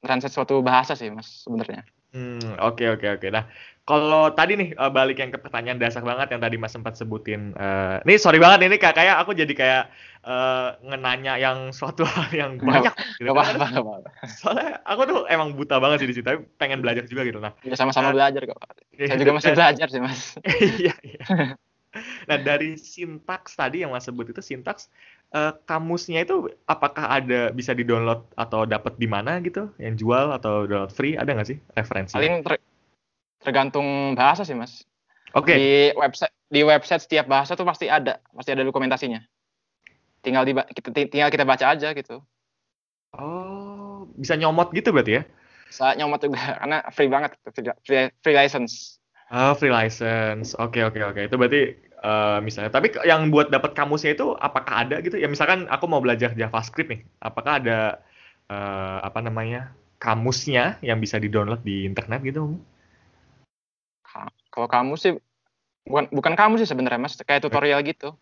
[0.03, 1.87] translate suatu bahasa sih Mas sebenarnya.
[2.13, 3.29] Hmm, oke oke oke.
[3.33, 3.49] Nah,
[3.89, 7.57] kalau tadi nih uh, balik yang ke pertanyaan dasar banget yang tadi Mas sempat sebutin.
[7.57, 9.85] Uh, nih sorry banget ini kayak kayak aku jadi kayak
[10.29, 12.93] uh, ngenanya yang suatu hal yang banyak.
[13.17, 13.25] Gitu.
[13.25, 14.11] Gak apa-apa, gak apa-apa.
[14.29, 17.41] Soalnya aku tuh emang buta banget sih di situ, tapi pengen belajar juga gitu.
[17.41, 18.61] Nah, ya sama-sama uh, belajar kok.
[18.93, 20.23] Saya juga masih belajar sih mas.
[20.85, 21.23] iya iya.
[22.25, 24.89] Nah dari sintaks tadi yang Mas sebut itu sintaks
[25.33, 29.73] uh, kamusnya itu apakah ada bisa di-download atau dapat di mana gitu?
[29.81, 32.15] Yang jual atau download free ada nggak sih referensi?
[32.15, 32.61] Paling ter
[33.43, 34.87] tergantung bahasa sih Mas.
[35.35, 35.53] Oke.
[35.53, 35.57] Okay.
[35.57, 39.25] Di website di website setiap bahasa tuh pasti ada, pasti ada dokumentasinya.
[40.23, 42.23] Tinggal di kita tinggal kita baca aja gitu.
[43.13, 45.23] Oh, bisa nyomot gitu berarti ya?
[45.69, 47.31] Bisa nyomot juga karena free banget
[47.85, 49.01] free, free license.
[49.33, 50.53] Oh, free license.
[50.61, 51.13] Oke, okay, oke, okay, oke.
[51.17, 51.23] Okay.
[51.33, 51.63] Itu berarti
[52.03, 52.75] uh, misalnya.
[52.75, 55.17] Tapi yang buat dapat kamusnya itu apakah ada gitu?
[55.17, 57.01] Ya misalkan aku mau belajar JavaScript nih.
[57.23, 57.79] Apakah ada
[58.51, 59.73] uh, apa namanya?
[60.03, 62.59] kamusnya yang bisa di-download di internet gitu?
[64.51, 65.15] Kalau kamus sih
[65.87, 68.19] bukan bukan kamus sih sebenarnya Mas, kayak tutorial gitu.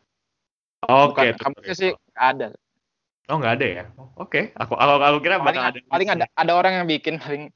[0.85, 2.53] Oke, okay, kamusnya sih ada.
[3.33, 3.85] Oh, nggak ada ya?
[3.97, 4.45] Oke, okay.
[4.61, 5.79] aku, aku aku kira paling, bakal ada.
[5.88, 7.49] Paling ada ada orang yang bikin paling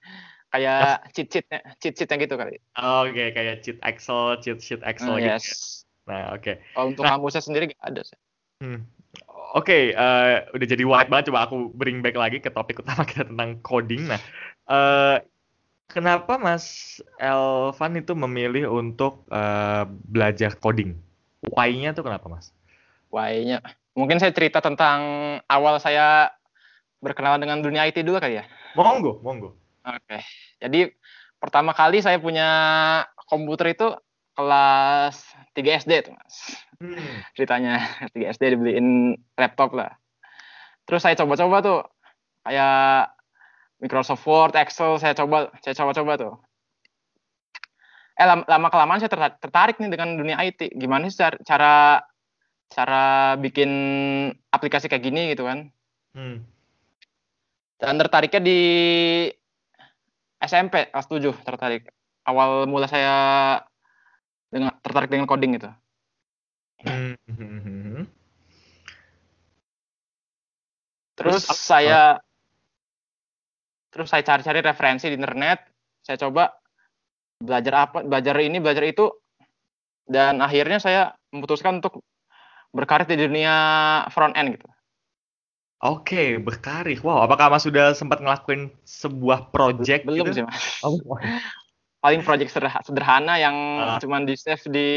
[0.54, 5.18] kayak cheat sheetnya cheat sheetnya gitu kali oke okay, kayak cheat Excel cheat sheet Excel
[5.18, 5.82] uh, gitu yes.
[6.04, 6.44] Nah oke.
[6.44, 6.56] Okay.
[6.76, 8.18] kalau untuk nah, kamusnya sendiri gak ada sih.
[8.62, 8.86] Hmm.
[9.54, 13.06] oke okay, uh, udah jadi white banget coba aku bring back lagi ke topik utama
[13.10, 14.08] kita tentang coding.
[14.08, 14.20] Nah
[14.68, 15.16] uh,
[15.88, 20.96] kenapa Mas Elvan itu memilih untuk uh, belajar coding?
[21.44, 22.52] Why-nya tuh kenapa Mas?
[23.12, 23.60] Why-nya?
[23.94, 25.00] Mungkin saya cerita tentang
[25.46, 26.32] awal saya
[27.04, 28.44] berkenalan dengan dunia IT dulu kali ya?
[28.74, 29.54] Monggo monggo.
[29.84, 30.24] Oke.
[30.58, 30.88] Jadi
[31.36, 32.48] pertama kali saya punya
[33.28, 33.92] komputer itu
[34.34, 35.16] kelas
[35.54, 36.36] 3 SD tuh, Mas.
[36.82, 36.98] Hmm.
[37.38, 39.94] Ceritanya 3 SD dibeliin laptop lah.
[40.84, 41.80] Terus saya coba-coba tuh
[42.44, 43.14] kayak
[43.80, 46.34] Microsoft Word, Excel saya coba saya coba-coba tuh.
[48.14, 50.74] Eh lama, lama kelamaan saya tertarik nih dengan dunia IT.
[50.76, 51.74] Gimana sih cara cara,
[52.70, 53.04] cara
[53.38, 53.70] bikin
[54.54, 55.70] aplikasi kayak gini gitu kan?
[56.14, 56.46] Hmm.
[57.78, 58.60] Dan tertariknya di
[60.38, 61.90] SMP kelas 7 tertarik.
[62.24, 63.14] Awal mula saya
[64.84, 65.70] tertarik dengan coding itu.
[66.84, 68.04] Hmm.
[71.14, 72.20] Terus, terus saya
[73.88, 75.64] terus saya cari-cari referensi di internet,
[76.02, 76.52] saya coba
[77.40, 79.08] belajar apa, belajar ini, belajar itu
[80.04, 82.04] dan akhirnya saya memutuskan untuk
[82.74, 83.54] berkarir di dunia
[84.10, 84.68] front end gitu.
[85.84, 86.96] Oke, berkarir.
[87.04, 90.40] Wow, apakah Mas sudah sempat ngelakuin sebuah project Belum gitu?
[90.40, 90.80] sih, Mas.
[90.80, 90.96] Oh,
[92.04, 92.52] Paling project
[92.84, 93.96] sederhana yang uh.
[93.96, 94.88] cuman di save di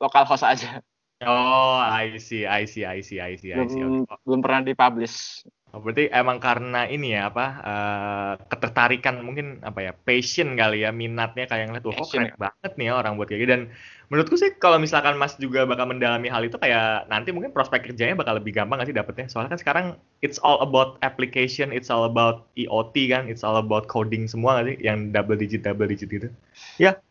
[0.00, 0.80] lokal host aja.
[1.24, 3.80] Oh, I see, I see, I see, I see, I see.
[3.80, 4.16] Belum, okay.
[4.24, 5.44] belum pernah dipublish.
[5.74, 10.94] Oh, berarti emang karena ini ya apa uh, ketertarikan mungkin apa ya passion kali ya
[10.94, 12.38] minatnya kayak ngeliat tuh oh keren ya.
[12.38, 13.62] banget nih ya orang buat kayak gitu dan
[14.06, 18.14] menurutku sih kalau misalkan Mas juga bakal mendalami hal itu kayak nanti mungkin prospek kerjanya
[18.14, 19.26] bakal lebih gampang gak sih dapetnya?
[19.26, 19.86] Soalnya kan sekarang
[20.22, 24.70] it's all about application it's all about EOT kan it's all about coding semua gak
[24.70, 26.30] sih yang double digit double digit gitu.
[26.78, 27.02] Ya.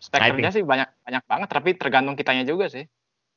[0.00, 2.88] Spek kerja sih banyak banyak banget tapi tergantung kitanya juga sih.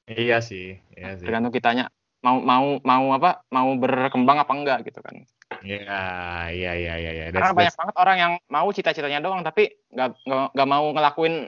[0.08, 1.28] Iya sih iya sih.
[1.28, 1.91] Tergantung kitanya
[2.23, 5.27] mau mau mau apa mau berkembang apa enggak gitu kan
[5.62, 7.12] Iya, iya, iya, iya.
[7.13, 7.25] Ya.
[7.29, 11.45] Karena banyak banget orang yang mau cita-citanya doang, tapi nggak nggak mau ngelakuin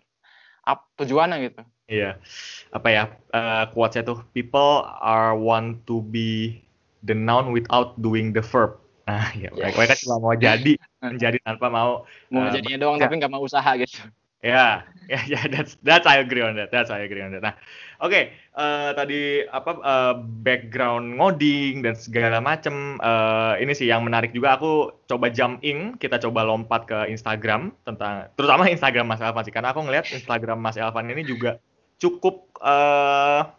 [0.70, 1.62] up, tujuannya gitu.
[1.90, 2.22] Iya,
[2.70, 3.04] apa ya?
[3.34, 6.62] Uh, quotes tuh people are want to be
[7.02, 8.78] the noun without doing the verb.
[9.06, 9.78] Nah, ya yes.
[9.78, 10.82] mereka cuma mau jadi
[11.14, 13.06] menjadi tanpa mau mau uh, jadinya doang ya.
[13.06, 14.02] tapi nggak mau usaha gitu.
[14.44, 16.74] Ya, ya, ya, that's that's I agree on that.
[16.74, 17.44] That's I agree on that.
[17.46, 17.56] Nah,
[18.02, 18.24] oke, okay,
[18.58, 23.00] uh, eh, tadi apa uh, background ngoding dan segala macem.
[23.00, 24.58] Uh, ini sih yang menarik juga.
[24.60, 29.54] Aku coba jump in, kita coba lompat ke Instagram tentang, terutama Instagram Mas Elvan sih,
[29.54, 31.58] karena aku ngeliat Instagram Mas Elvan ini juga
[32.02, 33.50] cukup uh,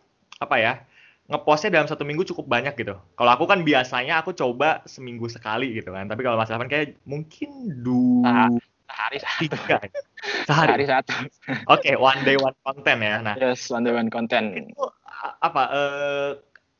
[0.42, 0.74] apa ya?
[1.26, 2.94] ngepostnya dalam satu minggu cukup banyak gitu.
[3.18, 6.06] Kalau aku kan biasanya aku coba seminggu sekali gitu kan.
[6.06, 8.46] Tapi kalau Mas Elvan kayak mungkin dua
[8.96, 9.40] Sehari satu.
[9.44, 9.76] Tiga.
[10.48, 10.68] Sehari.
[10.72, 11.12] Sehari satu.
[11.68, 13.20] Oke, okay, one day one content ya.
[13.20, 14.56] Nah, yes, one day one content.
[14.56, 14.88] Itu
[15.44, 15.62] apa?
[15.68, 16.30] Uh,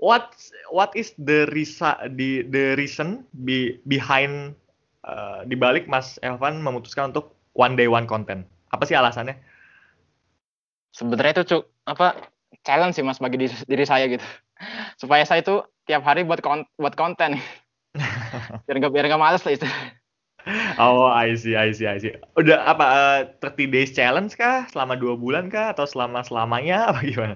[0.01, 0.33] what
[0.73, 4.57] what is the risa di the reason be, behind
[5.05, 8.49] uh, di balik Mas Elvan memutuskan untuk one day one content?
[8.73, 9.37] Apa sih alasannya?
[10.97, 12.17] Sebenarnya itu cuk apa
[12.65, 14.25] challenge sih Mas bagi diri, diri saya gitu.
[14.97, 17.37] Supaya saya itu tiap hari buat kon buat konten.
[18.65, 19.69] biar nggak biar nggak males lah itu.
[20.79, 22.15] Oh, I see, I see, I see.
[22.39, 24.71] Udah apa uh, eh, 30 days challenge kah?
[24.71, 25.75] Selama dua bulan kah?
[25.75, 26.87] Atau selama selamanya?
[26.95, 27.35] Apa gimana?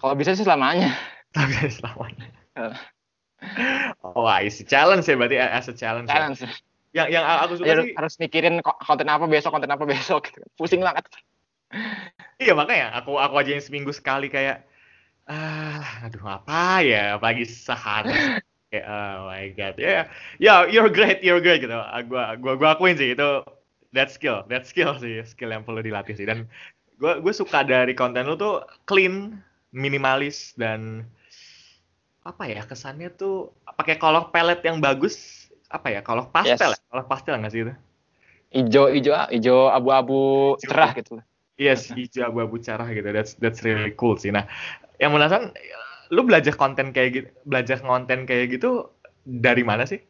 [0.00, 0.96] Kalau bisa sih selamanya.
[1.36, 2.32] Tapi selamanya.
[4.00, 4.64] oh, I see.
[4.64, 6.08] Challenge ya berarti as a challenge.
[6.08, 6.16] Ya?
[6.16, 6.40] Challenge.
[6.40, 6.50] Ya?
[6.88, 10.32] yang yang aku suka Ya, sih harus mikirin ko- konten apa besok, konten apa besok
[10.32, 10.40] gitu.
[10.56, 11.04] Pusing banget.
[12.40, 14.64] iya makanya aku aku aja yang seminggu sekali kayak
[15.28, 18.16] ah aduh apa ya apalagi sehari
[18.68, 20.04] kayak oh my god ya
[20.36, 23.28] ya you're great you're great gitu Ah, gua gua gua akuin sih itu
[23.96, 26.44] that skill that skill sih skill yang perlu dilatih sih dan
[27.00, 29.40] gua gue suka dari konten lu tuh clean
[29.72, 31.08] minimalis dan
[32.28, 36.76] apa ya kesannya tuh pakai color palette yang bagus apa ya color pastel Yes.
[36.76, 36.84] ya?
[36.92, 37.74] color pastel nggak sih itu
[38.48, 41.20] Ijo, ijo, ijo abu-abu cerah gitu.
[41.60, 43.04] Yes, hijau abu-abu cerah gitu.
[43.12, 44.32] That's that's really cool sih.
[44.32, 44.48] Nah,
[44.96, 45.52] yang penasaran,
[46.08, 48.88] lu belajar konten kayak gitu, belajar konten kayak gitu
[49.24, 50.00] dari mana sih?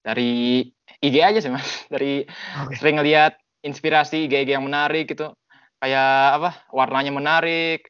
[0.00, 0.64] Dari
[1.00, 1.68] IG aja sih mas.
[1.92, 2.24] Dari
[2.64, 2.74] Oke.
[2.78, 5.32] sering lihat inspirasi IG-IG yang menarik gitu.
[5.80, 6.50] Kayak apa?
[6.72, 7.88] Warnanya menarik,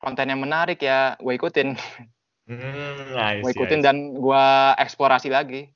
[0.00, 1.76] kontennya menarik ya gue ikutin.
[2.48, 3.84] Hmm, I Gue ikutin see.
[3.84, 4.44] dan gue
[4.80, 5.68] eksplorasi lagi.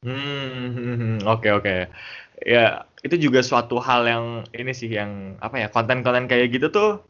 [0.00, 1.88] Hmm, oke oke.
[2.40, 4.24] Ya, itu juga suatu hal yang
[4.56, 7.04] ini sih yang apa ya, konten-konten kayak gitu tuh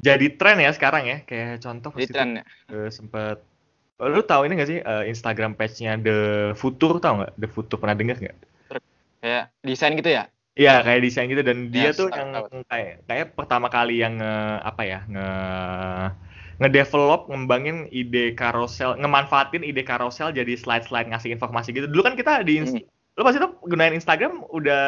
[0.00, 1.18] jadi tren ya sekarang ya.
[1.28, 2.44] Kayak contoh Jadi tren ya.
[2.72, 3.38] eh, sempet
[3.94, 6.18] Oh, lu tahu ini gak sih eh, Instagram page-nya The
[6.58, 7.32] Future tahu nggak?
[7.38, 8.36] The Future pernah denger nggak?
[9.22, 10.26] Kayak desain gitu ya.
[10.54, 12.62] Iya kayak desain gitu dan dia Yes, tuh yang tahu.
[12.66, 15.28] kayak kayak pertama kali yang nge, apa ya nge
[16.62, 22.46] ngedevelop ngembangin ide carousel ngemanfaatin ide carousel jadi slide-slide ngasih informasi gitu dulu kan kita
[22.46, 22.86] di Inst-
[23.18, 24.82] lu pasti tuh gunain Instagram udah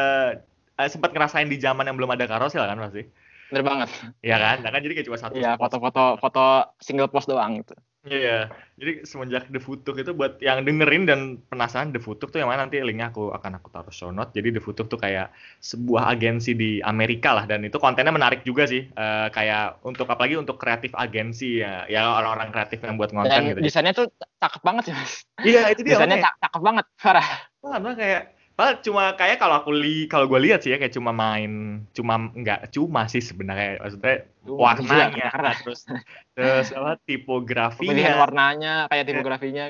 [0.79, 3.03] eh, sempat ngerasain di zaman yang belum ada carousel kan pasti
[3.47, 3.89] Bener banget.
[4.19, 5.61] ya kan nah kan jadi kayak cuma satu Iya, spot.
[5.71, 6.43] foto-foto foto
[6.83, 7.75] single post doang gitu.
[8.07, 8.47] Iya,
[8.79, 11.19] jadi semenjak The Future itu buat yang dengerin dan
[11.51, 14.31] penasaran The Future tuh yang mana nanti linknya aku akan aku taruh show note.
[14.31, 18.63] Jadi The Future tuh kayak sebuah agensi di Amerika lah dan itu kontennya menarik juga
[18.63, 18.87] sih.
[18.87, 23.51] Eh, kayak untuk apalagi untuk kreatif agensi ya, ya orang-orang kreatif yang buat konten Dan
[23.51, 23.59] gitu.
[23.59, 24.07] desainnya tuh
[24.39, 25.13] cakep banget sih mas.
[25.43, 25.99] Iya itu dia.
[25.99, 27.27] Desainnya cakep banget, parah.
[27.59, 31.13] Wah, kayak Padahal cuma kayak kalau aku li kalau gue lihat sih ya kayak cuma
[31.13, 35.85] main cuma nggak cuma sih sebenarnya maksudnya Cuma, warnanya iya, terus
[36.33, 39.65] terus apa tipografinya warnanya, kayak tipografinya,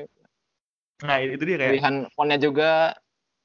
[1.04, 2.96] nah itu dia kayak pilihan fontnya juga.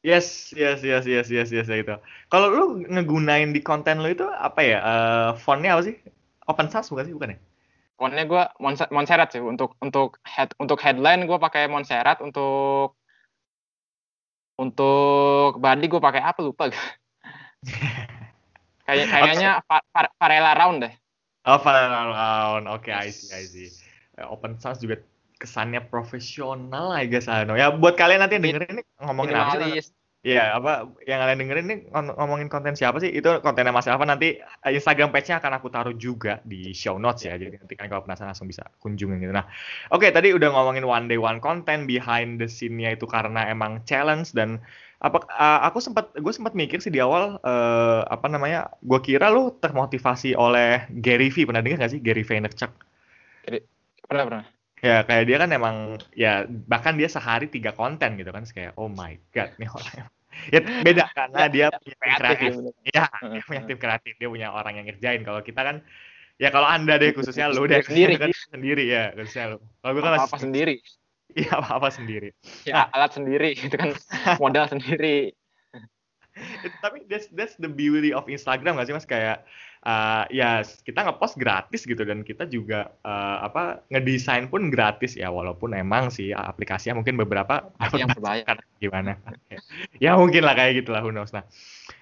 [0.02, 1.94] Yes, yes, yes, yes, yes, yes, gitu.
[2.26, 4.78] Kalau lu ngegunain di konten lu itu apa ya?
[4.82, 5.94] Eh, fontnya apa sih?
[6.50, 7.38] Open source bukan sih, bukan ya?
[7.94, 8.42] Fontnya gue
[8.90, 12.98] Montserrat sih untuk untuk head untuk headline gue pakai Montserrat untuk
[14.62, 16.86] untuk body gue pakai apa lupa gue.
[18.86, 20.94] Kayak kayaknya Va- Va- Varela Round deh.
[21.42, 22.70] Oh, Valorant.
[22.70, 23.68] Oke, I see, I see.
[24.14, 25.02] Eh, open source juga
[25.42, 26.94] kesannya profesional.
[26.94, 27.58] I don't know.
[27.58, 29.90] Ya, buat kalian nanti yang dengerin ini ngomongin apa sih?
[30.22, 30.70] Iya, apa
[31.02, 33.10] yang kalian dengerin ini ngom- ngomongin konten siapa sih?
[33.18, 37.26] Itu kontennya Mas Alfa nanti eh, Instagram page-nya akan aku taruh juga di show notes
[37.26, 37.34] ya.
[37.42, 39.34] Jadi nanti kan kalau penasaran langsung bisa kunjungin gitu.
[39.34, 39.46] Nah,
[39.90, 44.30] oke tadi udah ngomongin one day one content behind the scene-nya itu karena emang challenge
[44.38, 44.62] dan
[45.02, 48.70] apa eh, aku sempat gue sempat mikir sih di awal eh, apa namanya?
[48.78, 51.50] Gue kira lu termotivasi oleh Gary V.
[51.50, 52.70] Pernah dengar gak sih Gary Vaynerchuk?
[54.08, 54.61] Pernah pernah.
[54.82, 55.76] Ya kayak dia kan emang
[56.10, 59.94] ya bahkan dia sehari tiga konten gitu kan kayak oh my god nih orang
[60.54, 62.72] ya beda karena dia punya tim kreatif kreatif ya.
[62.90, 65.76] Iya, dia punya tim kreatif dia punya orang yang ngerjain kalau kita kan
[66.42, 68.18] ya kalau anda deh khususnya lu deh Sendiri.
[68.18, 70.74] kan sendiri ya khususnya lu kalau gue kan Apa, masih apa sendiri.
[71.38, 72.28] iya apa apa sendiri
[72.66, 73.94] Ya, alat sendiri itu kan
[74.42, 75.30] modal sendiri.
[76.34, 79.44] It- tapi that's that's the beauty of Instagram gak sih mas kayak
[79.86, 85.14] uh, ya kita ngepost gratis gitu dan kita juga uh, apa ngedesain pun gratis.
[85.14, 88.58] Ya walaupun emang sih aplikasinya mungkin beberapa yang berbayar.
[88.82, 89.18] gimana?
[90.02, 91.30] Ya mungkin lah kayak gitulah who knows.
[91.30, 91.46] Nah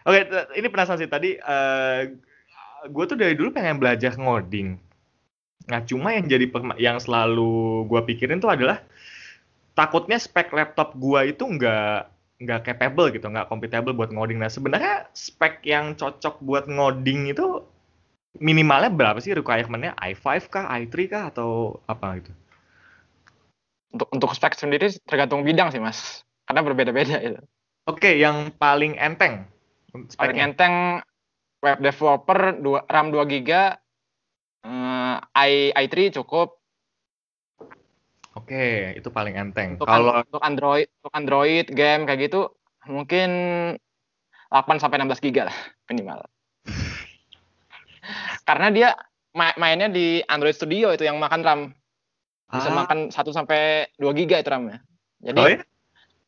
[0.09, 2.09] oke t- ini penasaran sih tadi uh,
[2.89, 4.81] gue tuh dari dulu pengen belajar ngoding.
[5.69, 6.49] Nah cuma yang jadi
[6.81, 8.81] yang selalu gue pikirin tuh adalah
[9.77, 14.41] takutnya spek laptop gua itu nggak nggak capable gitu, nggak compatible buat ngoding.
[14.41, 17.65] Nah sebenarnya spek yang cocok buat ngoding itu
[18.39, 19.99] minimalnya berapa sih requirement-nya?
[19.99, 22.33] i5 kah, i3 kah, atau apa gitu?
[23.91, 26.23] Untuk untuk spek sendiri tergantung bidang sih mas.
[26.47, 27.41] Karena berbeda-beda itu.
[27.91, 29.51] Oke, yang paling enteng
[29.91, 30.45] Paling speknya.
[30.47, 30.75] enteng
[31.59, 33.51] web developer dua, RAM 2 GB
[34.63, 36.63] eh, i i3 cukup
[38.39, 39.75] Oke, itu paling enteng.
[39.75, 42.55] untuk, an- Kalau untuk Android untuk Android game kayak gitu
[42.87, 43.29] mungkin
[44.55, 45.57] 8 sampai 16 GB lah
[45.91, 46.23] minimal.
[48.51, 48.89] Karena dia
[49.31, 51.61] ma- mainnya di Android Studio itu yang makan RAM.
[52.51, 54.83] Bisa Ah, makan 1 sampai 2 GB itu RAM-nya.
[55.23, 55.59] Jadi oh ya?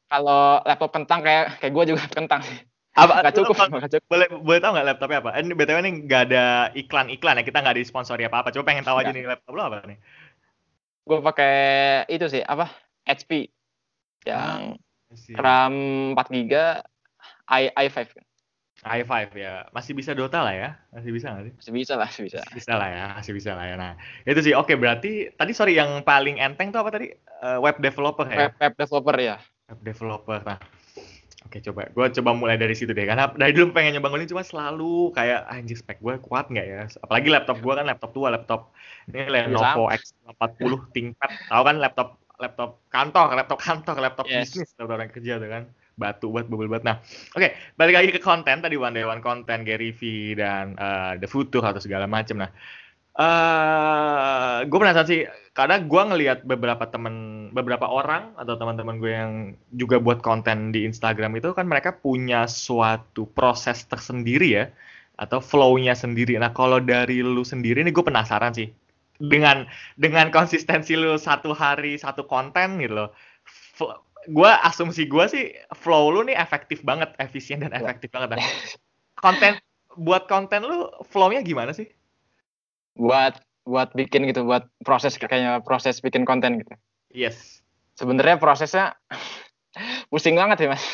[0.07, 2.63] kalau laptop kentang kayak kayak gue juga kentang sih.
[2.95, 4.07] Apa, Nggak cukup, nggak cukup.
[4.07, 5.31] boleh boleh tahu nggak laptopnya apa?
[5.41, 6.45] Ini btw ini nggak ada
[6.79, 8.55] iklan-iklan ya, kita nggak disponsori apa-apa.
[8.55, 9.99] Coba pengen tahu aja nih laptop lo apa nih?
[11.03, 11.55] Gue pakai
[12.07, 12.71] itu sih apa
[13.03, 13.51] HP
[14.23, 14.79] yang
[15.11, 15.75] Masih RAM
[16.15, 16.53] 4 GB
[17.51, 18.25] i i5 kan.
[18.83, 19.71] I5 ya.
[19.71, 20.71] Masih bisa Dota lah ya.
[20.91, 21.55] Masih bisa nggak sih?
[21.55, 22.39] Masih bisa lah, masih bisa.
[22.43, 23.75] Masih bisa lah ya, masih bisa lah ya.
[23.79, 23.93] Nah,
[24.27, 24.53] itu sih.
[24.59, 27.15] Oke, berarti tadi sorry yang paling enteng tuh apa tadi?
[27.15, 28.51] Eh, web developer ya?
[28.51, 29.37] Web, web developer ya.
[29.71, 30.39] Web developer.
[30.43, 30.59] Nah,
[31.47, 31.81] oke coba.
[31.95, 33.07] Gue coba mulai dari situ deh.
[33.07, 36.67] Karena dari dulu pengen nyoba ngoding cuma selalu kayak "Ah, anjir spek gue kuat nggak
[36.67, 36.83] ya?
[37.07, 38.75] Apalagi laptop gue kan laptop tua, laptop
[39.15, 41.31] ini Lenovo X40 ThinkPad.
[41.55, 42.09] Tahu kan laptop
[42.43, 44.51] laptop kantor, laptop kantor, laptop Yes.
[44.51, 45.65] bisnis, laptop orang kerja tuh kan.
[45.97, 46.83] Batu buat bubble buat.
[46.83, 47.01] Nah,
[47.37, 51.29] oke, balik lagi ke konten tadi one day one konten Gary V dan eh, The
[51.29, 52.43] Future atau segala macam.
[52.43, 52.51] Nah,
[53.13, 59.33] eh gue penasaran sih karena gue ngelihat beberapa temen beberapa orang atau teman-teman gue yang
[59.77, 64.65] juga buat konten di Instagram itu kan mereka punya suatu proses tersendiri ya
[65.21, 66.41] atau flow-nya sendiri.
[66.41, 68.73] Nah kalau dari lu sendiri nih gue penasaran sih
[69.21, 69.69] dengan
[70.01, 73.11] dengan konsistensi lu satu hari satu konten gitu loh.
[74.31, 78.39] Gue asumsi gue sih flow lu nih efektif banget, efisien dan efektif banget.
[78.39, 78.51] Nah,
[79.19, 79.59] konten
[79.99, 81.91] buat konten lu flow-nya gimana sih?
[82.95, 86.75] Buat buat bikin gitu, buat proses kayaknya proses bikin konten gitu.
[87.11, 87.63] Yes.
[87.99, 88.95] Sebenarnya prosesnya
[90.11, 90.85] pusing banget ya, Mas.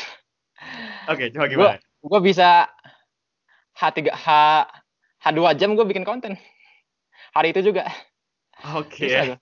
[1.09, 1.77] Oke, coba gimana?
[1.99, 2.69] Gue bisa
[3.77, 4.27] H3 H
[5.19, 6.39] H2 jam gue bikin konten.
[7.35, 7.85] Hari itu juga.
[8.75, 9.05] Oke.
[9.05, 9.39] Tuh.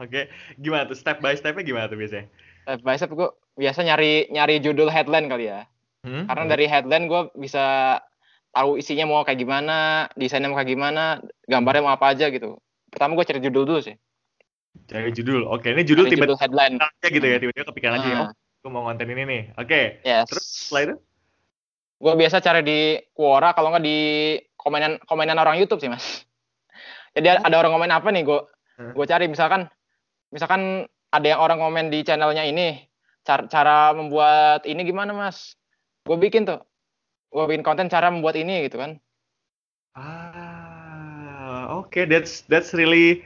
[0.00, 0.28] Oke.
[0.58, 2.26] Gimana tuh step by stepnya gimana tuh biasanya?
[2.64, 3.28] Step by step gue
[3.60, 5.68] biasa nyari nyari judul headline kali ya.
[6.00, 6.24] Hmm?
[6.24, 7.96] Karena dari headline gue bisa
[8.56, 12.56] tahu isinya mau kayak gimana, desainnya mau kayak gimana, gambarnya mau apa aja gitu.
[12.88, 13.96] Pertama gue cari judul dulu sih.
[14.88, 15.44] Cari judul.
[15.48, 16.74] Oke, ini judul tiba-tiba judul headline.
[16.80, 18.16] aja gitu ya, tiba-tiba kepikiran aja ya.
[18.16, 18.22] Ah.
[18.24, 18.28] Oh,
[18.64, 19.42] gue mau konten ini nih.
[19.60, 20.00] Oke.
[20.02, 20.26] Yes.
[20.32, 20.96] Terus setelah itu?
[22.04, 22.80] gue biasa cari di
[23.16, 23.98] Quora kalau nggak di
[24.60, 26.26] komenan komenan orang YouTube sih mas.
[27.16, 28.40] Jadi ada orang komen apa nih gue
[28.74, 28.90] Hmm.
[28.90, 29.70] gue cari misalkan
[30.34, 32.82] misalkan ada yang orang komen di channelnya ini
[33.22, 35.54] cara cara membuat ini gimana mas?
[36.02, 36.58] Gue bikin tuh
[37.30, 38.98] gue bikin konten cara membuat ini gitu kan.
[39.94, 43.22] Ah, oke, that's that's really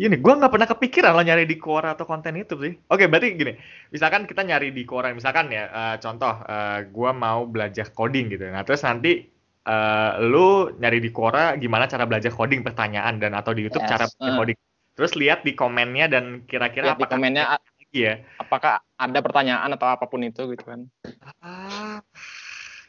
[0.00, 2.72] ini gue nggak pernah kepikiran lo nyari di Quora atau konten itu sih.
[2.88, 3.52] Oke, berarti gini,
[3.92, 8.48] misalkan kita nyari di Quora, misalkan ya, eh, contoh, eh, gue mau belajar coding gitu.
[8.48, 9.28] Nah, terus nanti
[9.60, 13.92] eh, lu nyari di Quora gimana cara belajar coding pertanyaan dan atau di YouTube Yes,
[13.92, 14.58] cara belajar coding.
[15.00, 18.20] Terus lihat di komennya dan kira-kira apakah komennya lagi ya.
[18.36, 20.92] apakah ada pertanyaan atau apa pun itu gitu kan.
[21.40, 22.04] Ah,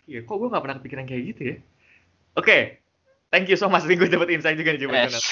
[0.03, 1.55] iya, kok gue nggak pernah kepikiran kayak gitu ya?
[2.35, 2.83] Oke,
[3.31, 3.87] thank you so much.
[3.87, 5.23] Nih gue dapet insight juga nih coba Yes.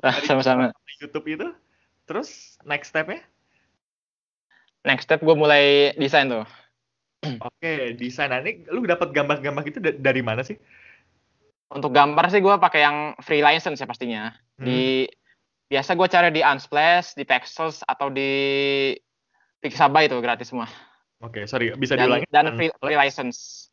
[0.00, 0.72] Dari sama-sama.
[1.04, 1.52] YouTube itu,
[2.08, 3.20] terus next stepnya?
[4.88, 6.48] Next step gue mulai desain tuh.
[7.44, 8.32] Oke, desain.
[8.32, 10.56] Nah, ini lu dapet gambar-gambar itu da- dari mana sih?
[11.68, 14.32] Untuk gambar sih gue pakai yang free license ya pastinya.
[14.56, 14.64] Hmm.
[14.64, 15.08] di
[15.70, 18.30] biasa gue cari di Unsplash, di Pexels atau di
[19.62, 20.66] Pixabay itu gratis semua.
[21.22, 22.26] Oke, sorry, bisa Dan, diulangi?
[22.34, 23.68] dan free, free license.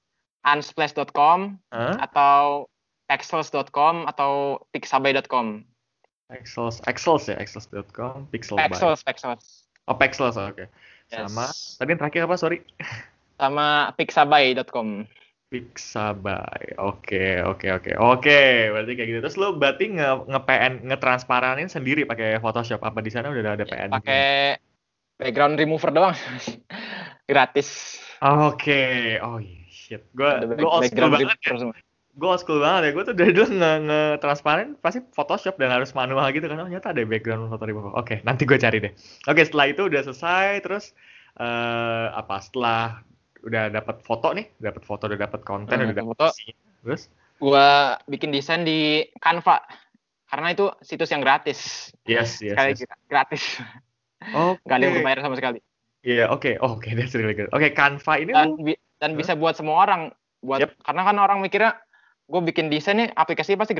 [0.45, 1.95] Unsplash.com Hah?
[2.05, 2.69] atau
[3.09, 5.63] Pexels.com atau Pixabay.com.
[6.27, 8.59] Excels, Excels ya, Excels.com, Pixel.
[8.59, 9.71] Pexels, Pexels.
[9.87, 10.67] Oh, Pexels, oke.
[11.07, 11.31] Yes.
[11.31, 11.47] Sama,
[11.79, 12.59] tadi yang terakhir apa, sorry?
[13.39, 15.07] Sama Pixabay.com.
[15.47, 16.75] Pixabay.
[16.75, 17.91] Oke, oke, oke.
[17.95, 19.19] Oke, berarti kayak gitu.
[19.23, 23.63] Terus lu berarti nge, nge PN, nge-transparanin sendiri pakai Photoshop apa di sana udah ada
[23.63, 23.95] PN?
[23.95, 24.59] Pakai
[25.15, 26.15] background remover doang.
[27.31, 27.99] gratis.
[28.19, 30.03] Oke, oh iya, shit.
[30.11, 31.51] Gue Ada gue old school banget ya.
[32.17, 32.91] Gue old school banget ya.
[32.91, 36.59] Gue tuh dari dulu nge, nge transparan pasti Photoshop dan harus manual gitu kan.
[36.59, 37.93] Oh, ternyata ada background foto remover.
[37.95, 38.91] Oke, nanti gue cari deh.
[39.31, 40.59] Oke, setelah itu udah selesai.
[40.59, 40.91] Terus
[41.37, 42.41] eh apa?
[42.41, 43.05] Setelah
[43.43, 46.27] udah dapat foto nih, dapat foto, udah dapat konten, Hmm, udah dapat foto.
[46.83, 47.01] Terus
[47.37, 49.61] Gua bikin desain di Canva.
[50.27, 51.91] Karena itu situs yang gratis.
[52.03, 52.57] yes, yes.
[52.57, 52.81] Sekali yes.
[53.07, 53.43] gratis.
[54.33, 54.59] Oke.
[54.65, 55.59] Nggak ada yang berbayar sama sekali.
[56.01, 56.57] Iya, oke.
[56.63, 57.47] Oh, Oke, that's really good.
[57.53, 59.17] Oke, Canva ini dan lu bi- dan Hah?
[59.21, 60.09] bisa buat semua orang
[60.41, 60.71] buat Yep.
[60.85, 61.71] karena kan orang mikirnya
[62.27, 63.73] gue bikin desain nih aplikasinya pasti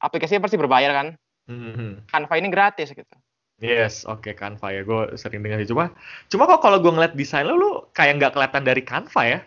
[0.00, 1.08] aplikasinya pasti berbayar kan
[1.48, 3.16] Hmm, Canva ini gratis gitu
[3.62, 4.82] Yes, oke Canva ya.
[4.82, 5.70] Gue sering dengar sih.
[5.70, 5.94] Cuma,
[6.26, 9.38] cuma kok kalau gue ngeliat desain lo, lu kayak nggak kelihatan dari Canva ya.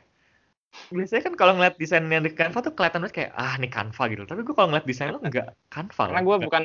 [0.87, 4.03] Biasanya kan kalau ngeliat desain yang di Canva tuh kelihatan banget kayak ah ini Canva
[4.07, 4.23] gitu.
[4.23, 6.03] Tapi gue kalau ngeliat desain lo nggak Canva.
[6.07, 6.63] karena gue bukan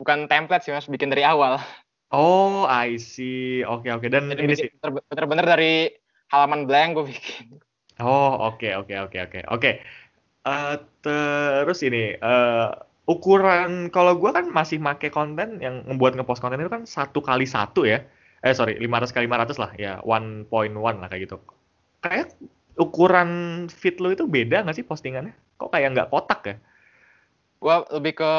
[0.00, 1.60] bukan template sih mas bikin dari awal
[2.14, 3.66] Oh, I see.
[3.66, 4.06] Oke, oke.
[4.06, 4.70] Dan jadi ini sih.
[4.78, 5.74] bener- bener-bener dari
[6.30, 7.58] halaman blank gue bikin
[7.98, 9.70] Oh, oke, oke, oke, oke, oke.
[10.44, 12.68] Eh, terus ini eh,
[13.04, 17.44] ukuran kalau gue kan masih make konten yang membuat ngepost konten itu kan satu kali
[17.44, 18.04] satu ya.
[18.44, 21.36] Eh sorry, 500 kali 500 lah ya, 1.1 lah kayak gitu.
[22.04, 22.36] Kayak
[22.76, 23.30] ukuran
[23.72, 25.32] feed lo itu beda nggak sih postingannya?
[25.56, 26.56] Kok kayak nggak kotak ya?
[27.64, 28.32] gue lebih ke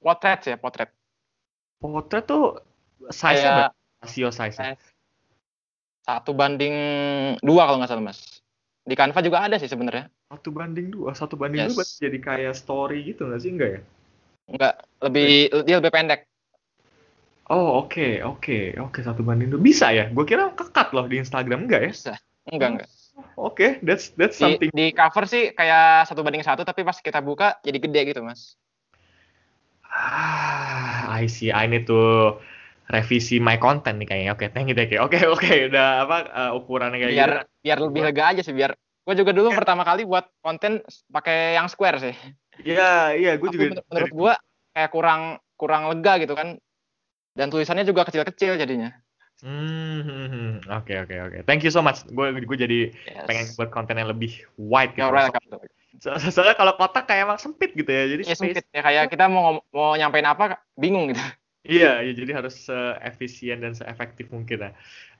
[0.00, 0.88] potret sih ya potret
[1.84, 2.64] Potret tuh
[3.12, 3.64] kayak berapa?
[4.00, 4.72] Rasio size-nya.
[6.00, 6.72] Satu banding
[7.44, 8.33] dua kalau nggak salah mas.
[8.84, 10.12] Di Canva juga ada sih sebenarnya.
[10.28, 11.72] Satu banding dua, satu banding Yes.
[11.72, 13.80] dua jadi kayak story gitu nggak sih enggak ya?
[14.44, 15.30] Enggak, lebih
[15.64, 16.20] dia lebih pendek.
[17.48, 20.12] Oh oke oke oke satu banding dua bisa ya?
[20.12, 21.90] Gue kira kekat loh di Instagram enggak ya?
[21.96, 22.14] Bisa.
[22.44, 22.90] Enggak, enggak.
[23.40, 24.68] Oke, that's that's Di, something.
[24.74, 28.58] di cover sih kayak satu banding satu, tapi pas kita buka jadi gede gitu mas.
[29.86, 31.54] Ah, I see.
[31.54, 32.34] I need to
[32.86, 34.32] revisi my content nih kayaknya.
[34.36, 35.00] Oke, thank you, thank you.
[35.00, 37.48] Oke, oke, udah apa uh, ukurannya kayak Biar gitu.
[37.64, 41.68] biar lebih lega aja sih, biar gue juga dulu pertama kali buat konten pakai yang
[41.68, 42.14] square sih.
[42.64, 43.76] Iya, iya, gue juga.
[43.76, 44.32] menur- menurut gue
[44.72, 45.20] kayak kurang
[45.56, 46.56] kurang lega gitu kan.
[47.34, 48.94] Dan tulisannya juga kecil-kecil jadinya.
[49.42, 50.50] Hmm, hmm, hmm.
[50.70, 51.38] Oke, oke, oke.
[51.44, 52.06] Thank you so much.
[52.06, 53.26] Gue gue jadi Yes.
[53.26, 55.02] pengen buat konten yang lebih wide gitu.
[55.10, 55.42] Welcome.
[55.98, 58.06] So- so- soalnya kalau kotak kayak emang sempit gitu ya.
[58.06, 61.18] Jadi Ya sempit ya kayak kita mau mau nyampein apa bingung gitu.
[61.64, 64.70] Iya, ya, jadi harus seefisien dan seefektif mungkin ya.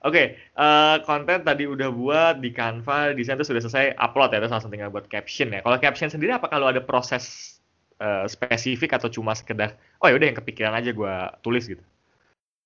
[0.05, 4.53] Oke, eh, konten tadi udah buat di Canva, desain itu sudah selesai, upload ya, terus
[4.53, 5.64] langsung tinggal buat caption ya.
[5.64, 7.57] Kalau caption sendiri apa kalau ada proses
[7.97, 11.80] eh, spesifik atau cuma sekedar, oh ya udah yang kepikiran aja gua tulis gitu.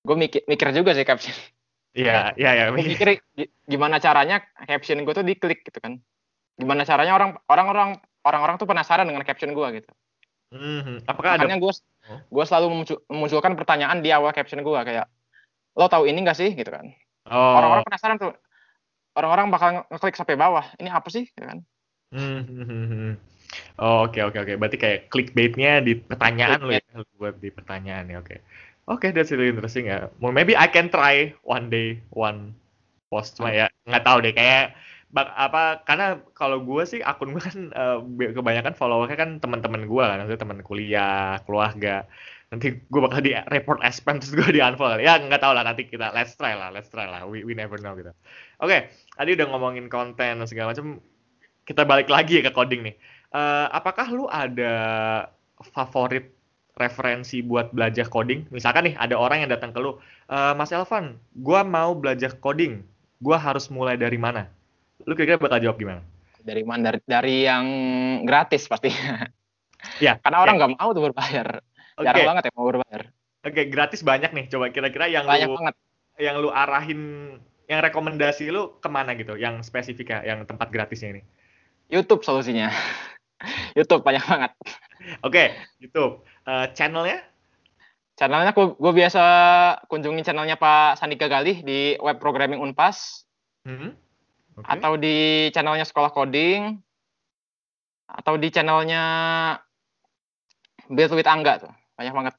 [0.03, 1.35] Gue mikir mikir juga sih caption.
[1.95, 2.63] Iya, iya, iya.
[2.75, 5.95] Gue mikir gi- gimana caranya caption gue tuh diklik gitu kan.
[6.59, 7.89] Gimana caranya orang orang-orang
[8.27, 9.89] orang-orang tuh penasaran dengan caption gue gitu.
[10.49, 11.05] Mhm.
[11.05, 11.45] Apakah ada?
[11.45, 11.73] Makanya gue
[12.09, 12.19] Oh.
[12.25, 15.05] gue selalu memuncul- memunculkan pertanyaan di awal caption gue kayak
[15.77, 16.89] lo tahu ini gak sih gitu kan.
[17.29, 18.33] Oh, Orang-orang penasaran tuh.
[19.13, 20.65] Orang-orang bakal nge- ngeklik sampai bawah.
[20.81, 21.29] Ini apa sih?
[21.29, 21.61] Gitu kan.
[22.09, 23.13] Mhm.
[23.81, 24.53] Oh, oke, oke, oke.
[24.57, 26.81] Berarti kayak clickbait-nya di pertanyaan lo ya,
[27.17, 28.37] buat di pertanyaan ya, oke.
[28.89, 30.09] Oke, that's really interesting ya.
[30.17, 32.57] Well, maybe I can try one day one
[33.09, 34.77] post cuma ya nggak tahu deh kayak
[35.09, 37.57] bak apa karena kalau gue sih akun gue kan
[38.13, 42.05] be- kebanyakan followernya kan teman-teman gue kan teman kuliah keluarga.
[42.49, 45.01] Nanti gue bakal di report spam terus gue di unfollow.
[45.01, 47.25] Ya nggak tahu lah nanti kita let's try lah let's try lah.
[47.25, 48.13] We, we never know gitu.
[48.61, 51.01] Oke tadi udah ngomongin konten dan segala macam
[51.65, 52.95] kita balik lagi ya ke coding nih.
[53.33, 54.73] Eh, apakah lu ada
[55.73, 56.33] favorit
[56.77, 58.45] referensi buat belajar coding?
[58.53, 59.97] Misalkan nih ada orang yang datang ke lu
[60.29, 62.85] "Eh, Mas Elvan gua mau belajar coding.
[63.17, 64.58] Gua harus mulai dari mana
[65.03, 66.01] lu kira-kira bakal jawab gimana
[66.39, 66.89] Dari mana?
[66.89, 67.65] Dari, dari yang
[68.23, 68.89] gratis pasti.
[69.97, 71.63] Ya, Karena orang nggak mau tuh berbayar.
[71.95, 73.01] oke Jarang banget ya mau berbayar.
[73.41, 75.75] oke gratis banyak nih coba kira-kira yang Banyak lu banget.
[76.19, 77.01] yang lu arahin
[77.63, 81.21] yang rekomendasi lu ke mana gitu yang spesifik ya yang tempat gratisnya ini
[81.87, 82.67] YouTube solusinya.
[83.79, 84.51] YouTube banyak banget.
[85.21, 85.43] oke
[85.79, 87.23] YouTube Eh, channelnya
[88.15, 89.23] Channelnya gue biasa
[89.85, 93.23] kunjungin channelnya Pak Sandi Galih di web programming Unpas
[93.63, 93.95] Hmm?
[94.59, 94.67] Oke.
[94.67, 96.75] atau di channelnya Sekolah Coding
[98.09, 99.03] atau di channelnya
[100.89, 101.73] Build with Angga tuh.
[101.95, 102.33] Banyak banget.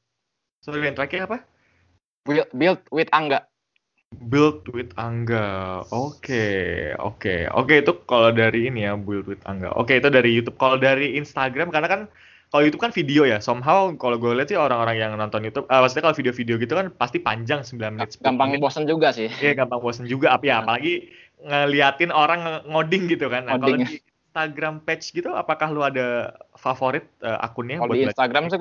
[0.61, 1.41] sorry yang terakhir apa
[2.29, 3.49] Build, build with Angga.
[4.11, 5.81] Build with Angga.
[5.89, 7.49] Oke, oke.
[7.55, 9.73] Oke, itu kalau dari ini ya, Build with Angga.
[9.79, 10.59] Oke, itu dari YouTube.
[10.61, 12.01] Kalau dari Instagram karena kan
[12.51, 13.39] kalau YouTube kan video ya.
[13.39, 16.87] Somehow kalau gue lihat sih orang-orang yang nonton YouTube, ah, maksudnya kalau video-video gitu kan
[16.91, 18.19] pasti panjang 9 menit.
[18.19, 18.61] 10 Gampang menit.
[18.61, 19.31] bosen juga sih.
[19.31, 20.35] Iya, gampang bosen juga.
[20.43, 21.09] Ya, apalagi
[21.45, 23.49] ngeliatin orang ngoding gitu kan.
[23.49, 28.07] Nah, kalau di Instagram page gitu, apakah lu ada favorit eh, akunnya Kalau di?
[28.07, 28.59] Instagram sih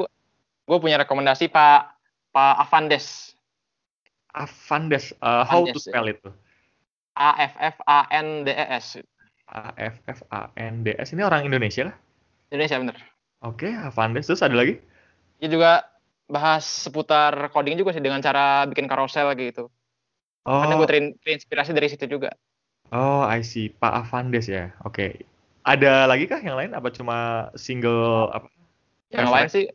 [0.70, 1.82] gue punya rekomendasi Pak
[2.34, 3.38] Pak Avandes.
[4.34, 5.14] Avandes.
[5.14, 5.94] Eh, how to ya.
[5.94, 6.30] spell itu?
[7.20, 8.98] A F F A N D E S.
[9.50, 11.12] A F F A N D S.
[11.12, 11.98] Ini orang Indonesia kah?
[12.50, 12.98] Indonesia bener.
[13.46, 14.26] Oke, Avandes.
[14.26, 14.80] Terus ada lagi?
[15.40, 15.72] Dia juga
[16.30, 19.70] bahas seputar coding juga sih dengan cara bikin carousel gitu.
[20.46, 20.88] Oh, Karena gue
[21.26, 22.34] terinspirasi dari situ juga.
[22.94, 23.70] Oh, I see.
[23.70, 24.74] Pak Avandes ya.
[24.86, 25.26] Oke.
[25.66, 26.72] Ada lagi kah yang lain?
[26.74, 28.48] Apa cuma single apa?
[29.10, 29.66] Yang lain sih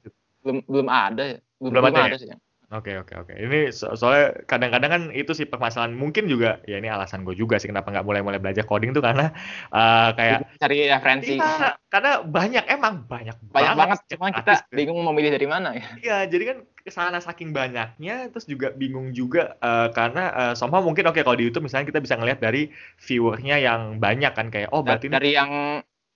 [0.45, 1.39] belum belum ada ya.
[1.59, 2.21] Belum, Belum ada ada, ya?
[2.21, 2.29] sih.
[2.73, 3.33] Oke, oke, oke.
[3.37, 5.93] Ini so- soalnya kadang-kadang kan itu sih permasalahan.
[5.93, 9.31] Mungkin juga, ya ini alasan gue juga sih kenapa nggak mulai-mulai belajar coding tuh karena
[9.69, 11.37] eh, kayak Cari referensi.
[11.37, 14.75] Iya, karena banyak emang banyak Banyak banget, artis kita tuh.
[14.75, 15.87] bingung mau milih dari mana ya.
[16.01, 20.81] Iya, jadi kan ke sana saking banyaknya, terus juga bingung juga eh, karena eh, somehow
[20.81, 24.73] mungkin oke kalau di YouTube misalnya kita bisa ngelihat dari viewernya yang banyak kan kayak
[24.73, 25.51] oh berarti ini dari yang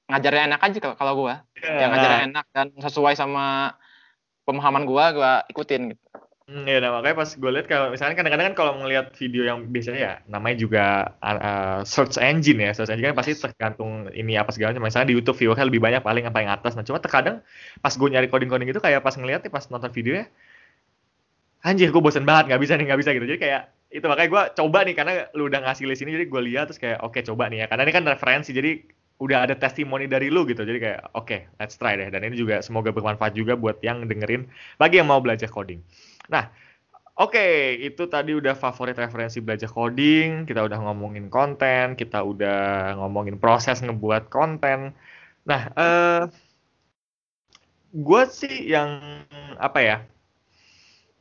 [0.08, 1.44] ngajarnya enak aja kalau- gua.
[1.54, 3.76] Iya, Yang ngajarnya enak dan sesuai sama
[4.48, 6.07] pemahaman gua, gua ikutin gitu.
[6.48, 9.68] Hmm, ya, nah, makanya pas gue lihat kalau misalnya kadang-kadang kan kalau ngelihat video yang
[9.68, 10.84] biasanya ya namanya juga
[11.20, 14.88] uh, search engine ya, search engine kan pasti tergantung ini apa segala macam.
[14.88, 16.72] Misalnya di YouTube viewernya lebih banyak paling yang paling atas.
[16.72, 17.44] Nah, cuma terkadang
[17.84, 20.24] pas gue nyari coding-coding itu kayak pas ngeliat nih pas nonton videonya,
[21.68, 23.26] anjir gue bosen banget nggak bisa nih nggak bisa gitu.
[23.28, 26.42] Jadi kayak itu makanya gue coba nih karena lu udah ngasih list ini jadi gue
[26.48, 28.70] lihat terus kayak oke coba nih ya karena ini kan referensi jadi
[29.18, 32.60] udah ada testimoni dari lu gitu jadi kayak oke let's try deh dan ini juga
[32.60, 34.44] semoga bermanfaat juga buat yang dengerin
[34.76, 35.80] bagi yang mau belajar coding.
[36.28, 36.44] Nah
[37.18, 43.42] Oke, itu tadi udah favorit referensi belajar coding, kita udah ngomongin konten, kita udah ngomongin
[43.42, 44.94] proses ngebuat konten.
[45.42, 46.22] Nah, eh
[47.90, 49.02] gue sih yang
[49.58, 49.96] apa ya?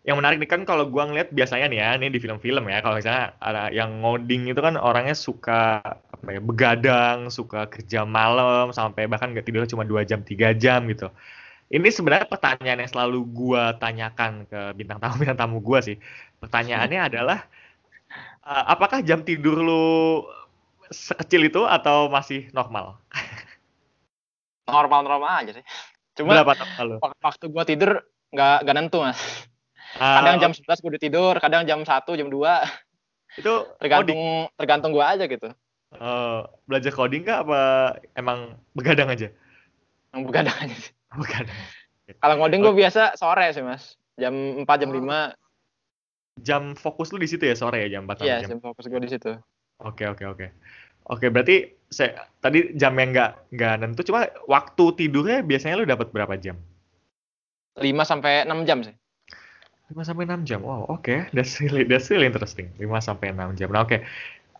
[0.08, 2.96] Yang menarik nih kan kalau gue ngeliat biasanya nih ya, ini di film-film ya, kalau
[2.96, 9.10] misalnya ada yang ngoding itu kan orangnya suka apa ya, begadang, suka kerja malam sampai
[9.12, 11.12] bahkan nggak tidur cuma dua jam, tiga jam gitu.
[11.68, 15.98] Ini sebenarnya pertanyaan yang selalu gue tanyakan ke bintang tamu bintang tamu gue sih.
[16.40, 17.40] Pertanyaannya adalah
[18.48, 19.86] uh, apakah jam tidur lu
[20.88, 22.96] sekecil itu atau masih normal?
[24.68, 25.66] Normal-normal aja sih.
[26.16, 26.98] Cuma Berapa lu?
[27.24, 28.04] waktu gua tidur
[28.34, 29.20] nggak nggak nentu mas.
[29.96, 33.40] Ah, Kadang jam 11 gua udah tidur, kadang jam 1, jam 2.
[33.40, 34.22] itu Tergantung coding.
[34.60, 35.48] tergantung gua aja gitu.
[35.88, 37.60] Eh, belajar coding kah apa
[38.12, 39.32] emang begadang aja?
[40.12, 40.92] Yang begadang aja sih.
[41.18, 41.58] Begadang.
[42.24, 43.98] Kalau ngoding gua biasa sore sih mas.
[44.16, 44.96] Jam 4, jam Oh.
[44.96, 45.36] 5.
[46.38, 48.50] Jam fokus lu di situ ya sore ya jam 4 sampai Iya, jam.
[48.56, 49.32] jam fokus gua di situ.
[49.82, 50.48] Oke oke oke.
[51.08, 56.12] Oke berarti saya tadi jam yang nggak nggak nentu cuma waktu tidurnya biasanya lu dapat
[56.12, 56.58] berapa jam?
[57.78, 58.96] 5 sampai 6 jam sih.
[59.88, 60.60] 5 sampai 6 jam.
[60.66, 61.30] Wow, oke.
[61.32, 62.74] That's really that's really interesting.
[62.76, 63.70] 5 sampai 6 jam.
[63.72, 64.04] Nah, oke.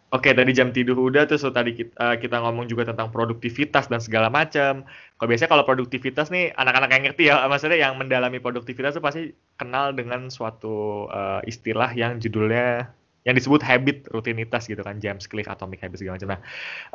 [0.08, 4.32] Oke, tadi jam tidur udah terus tadi kita, kita ngomong juga tentang produktivitas dan segala
[4.32, 4.88] macam.
[5.20, 9.24] Kalau biasanya kalau produktivitas nih anak-anak yang ngerti ya, maksudnya yang mendalami produktivitas itu pasti
[9.60, 12.88] kenal dengan suatu eh, istilah yang judulnya
[13.28, 16.32] yang disebut habit rutinitas gitu kan, James Clear Atomic Habits segala macam.
[16.32, 16.42] Nah,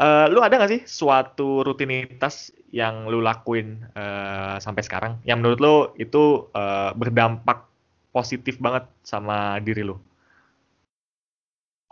[0.01, 5.61] eh, lu ada nggak sih suatu rutinitas yang lu lakuin eh, sampai sekarang yang menurut
[5.61, 7.69] lu itu eh, berdampak
[8.09, 10.01] positif banget sama diri lu?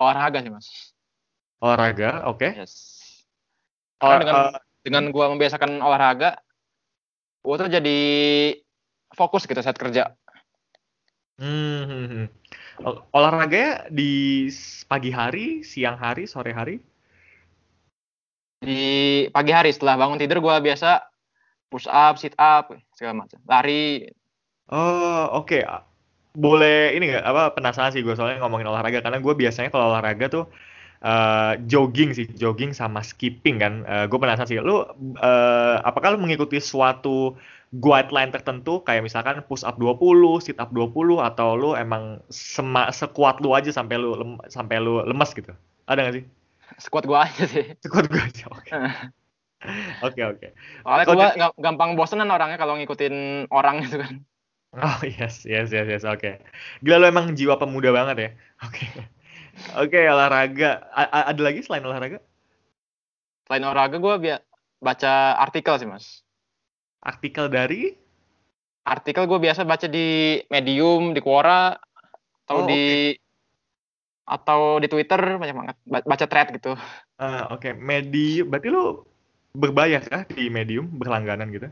[0.01, 0.97] Olahraga sih mas.
[1.61, 2.49] Olahraga, oke.
[2.57, 2.73] Yes.
[4.01, 6.41] Or- Karena dengan eh, dengan gua membiasakan olahraga,
[7.45, 8.01] gua tuh jadi
[9.13, 10.17] fokus gitu saat kerja.
[11.37, 12.27] hmm, hmm, hmm.
[12.81, 14.49] Ol- olahraganya di
[14.89, 16.81] pagi hari, siang hari, sore hari?
[18.61, 21.05] Di pagi hari setelah bangun tidur gua biasa
[21.71, 23.39] push up, sit up, segala macam.
[23.47, 24.09] Lari.
[24.73, 25.61] Oh, oke.
[26.35, 30.31] Boleh ini nggak apa penasaran sih gue soalnya ngomongin olahraga karena gue biasanya kalau olahraga
[30.31, 30.45] tuh
[31.01, 33.73] eh, jogging sih, jogging sama skipping kan.
[34.09, 34.85] gue penasaran sih, lu
[35.21, 37.35] eh, apakah lu mengikuti suatu
[37.71, 43.39] guideline tertentu kayak misalkan push up 20, sit up 20 atau lu emang sema, sekuat
[43.39, 45.55] lu aja sampai lu lem- sampai lu lemes gitu?
[45.87, 46.25] Ada nggak sih?
[46.83, 47.67] Squat gua aja sih.
[47.87, 48.51] Sekuat gue aja.
[48.51, 48.71] Oke.
[50.01, 50.57] Oke, oke.
[50.81, 54.25] Soalnya gua ga- gampang bosenan orangnya kalau ngikutin orang gitu kan.
[54.73, 56.41] Oh yes, yes, yes, yes, oke.
[56.81, 58.31] Gila lu emang jiwa pemuda banget ya.
[58.65, 58.89] Oke.
[59.77, 60.89] Oke, olahraga.
[60.91, 62.19] A- ada lagi selain olahraga?
[63.47, 64.45] Selain olahraga gua bia-
[64.79, 66.23] baca artikel sih mas.
[67.01, 67.95] Artikel dari?
[68.85, 71.77] Artikel gua biasa baca di Medium, di Quora,
[72.45, 73.15] atau Oh, di
[74.25, 76.73] atau di Twitter banyak banget Ba- baca thread gitu.
[77.19, 78.47] Ah, oke, Medium.
[78.49, 79.03] Berarti lu
[79.53, 81.69] berbayar kah di Medium, berlangganan gitu?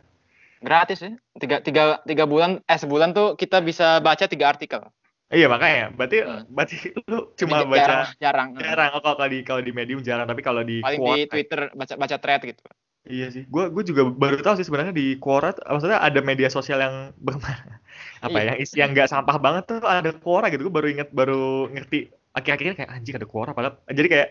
[0.59, 1.14] Gratis ya.
[1.39, 4.82] Tiga, tiga, tiga bulan, eh sebulan tuh kita bisa baca tiga artikel.
[5.29, 5.93] Iya, makanya.
[5.93, 6.45] Berarti Hmm.
[6.49, 6.76] berarti
[7.12, 8.49] lu cuma Jadi baca jarang, jarang.
[8.57, 8.91] jarang.
[8.97, 12.16] Oh, kalau di kalau di Medium jarang, tapi kalau di Paling di Twitter baca baca
[12.16, 12.62] thread gitu.
[13.09, 16.76] Iya sih, gue gue juga baru tahu sih sebenarnya di Quora, maksudnya ada media sosial
[16.85, 16.95] yang
[18.24, 18.45] apa Iya.
[18.45, 20.68] ya, yang isi yang nggak sampah banget tuh ada Quora gitu.
[20.68, 23.57] Gue baru inget, baru ngerti akhir-akhir ini kayak anjing ada Quora.
[23.57, 24.29] Padahal jadi kayak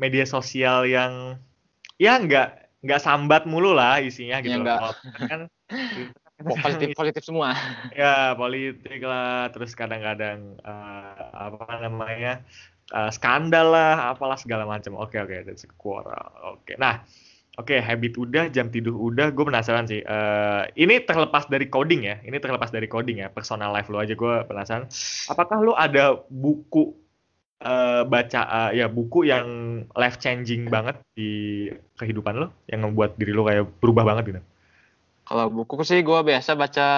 [0.00, 1.36] media sosial yang
[2.00, 4.56] ya nggak nggak sambat mulu lah isinya gitu.
[4.56, 4.92] Iya, loh.
[4.92, 5.40] Twitter kan
[6.44, 7.56] Positif positif semua.
[7.96, 12.44] ya politik lah, terus kadang-kadang eh, apa namanya
[12.92, 15.00] eh, skandal lah, apalah segala macam.
[15.00, 16.20] Oke oke, that's Quora.
[16.52, 17.00] Oke, nah.
[17.54, 20.02] Oke, habit udah, jam tidur udah, gue penasaran sih.
[20.02, 24.18] Eh, ini terlepas dari coding ya, ini terlepas dari coding ya, personal life lo aja
[24.18, 24.90] gue penasaran.
[25.30, 26.98] Apakah lo ada buku
[27.62, 28.40] eh, baca
[28.74, 29.46] eh, ya buku yang
[29.94, 34.42] life changing banget di kehidupan lo, yang membuat diri lo kayak berubah banget gitu?
[35.24, 36.88] Kalau buku sih gue biasa baca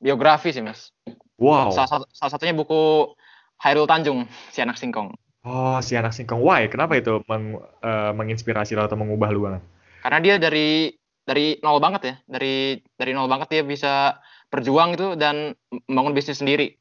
[0.00, 0.90] biografi sih mas.
[1.38, 1.70] Wow.
[1.70, 3.12] Salah, satu- salah satunya buku
[3.62, 5.14] Hairul Tanjung, si anak singkong.
[5.46, 6.42] Oh, si anak singkong.
[6.42, 6.66] Why?
[6.66, 9.62] Kenapa itu meng- eh, menginspirasi lo atau mengubah lu banget?
[10.02, 10.90] Karena dia dari
[11.22, 14.18] dari nol banget ya, dari dari nol banget dia bisa
[14.50, 15.54] berjuang gitu dan
[15.86, 16.74] membangun bisnis sendiri.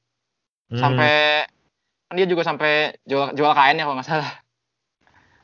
[0.74, 1.14] Hmm, Sampai
[2.10, 4.32] kan dia juga sampai jual jual kain ya kalau nggak salah.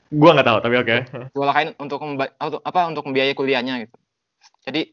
[0.08, 0.96] gua nggak tahu, tapi oke.
[1.36, 2.00] Jual kain untuk
[2.42, 3.96] apa untuk membiayai kuliahnya gitu.
[4.68, 4.92] Jadi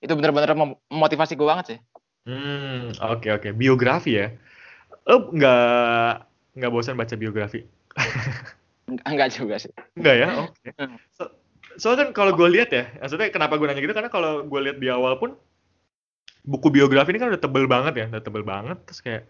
[0.00, 1.78] itu benar-benar mem- memotivasi gue banget sih.
[2.24, 3.48] Hmm, oke oke.
[3.52, 4.32] Biografi ya.
[5.04, 6.12] Lo nggak
[6.56, 7.68] nggak bosan baca biografi?
[8.88, 9.72] Eng- Enggak juga sih.
[10.00, 10.26] Nggak ya?
[10.48, 10.68] Oke.
[10.80, 10.96] Hmm.
[11.12, 11.28] So,
[11.76, 14.80] soalnya kan kalau gue lihat ya, maksudnya kenapa gue nanya gitu karena kalau gue lihat
[14.80, 15.36] di awal pun
[16.40, 19.28] buku biografi ini kan udah tebel banget ya, udah tebel banget terus kayak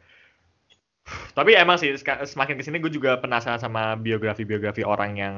[1.35, 5.35] Tapi emang sih semakin ke sini gue juga penasaran sama biografi-biografi orang yang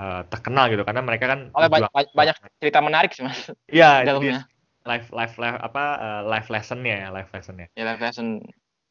[0.00, 3.50] uh, terkenal gitu karena mereka kan Oleh banyak, banyak cerita menarik sih mas.
[3.68, 4.06] Iya,
[4.88, 7.70] life life life apa uh, life lessonnya ya life lessonnya.
[7.78, 8.42] Ya life lesson.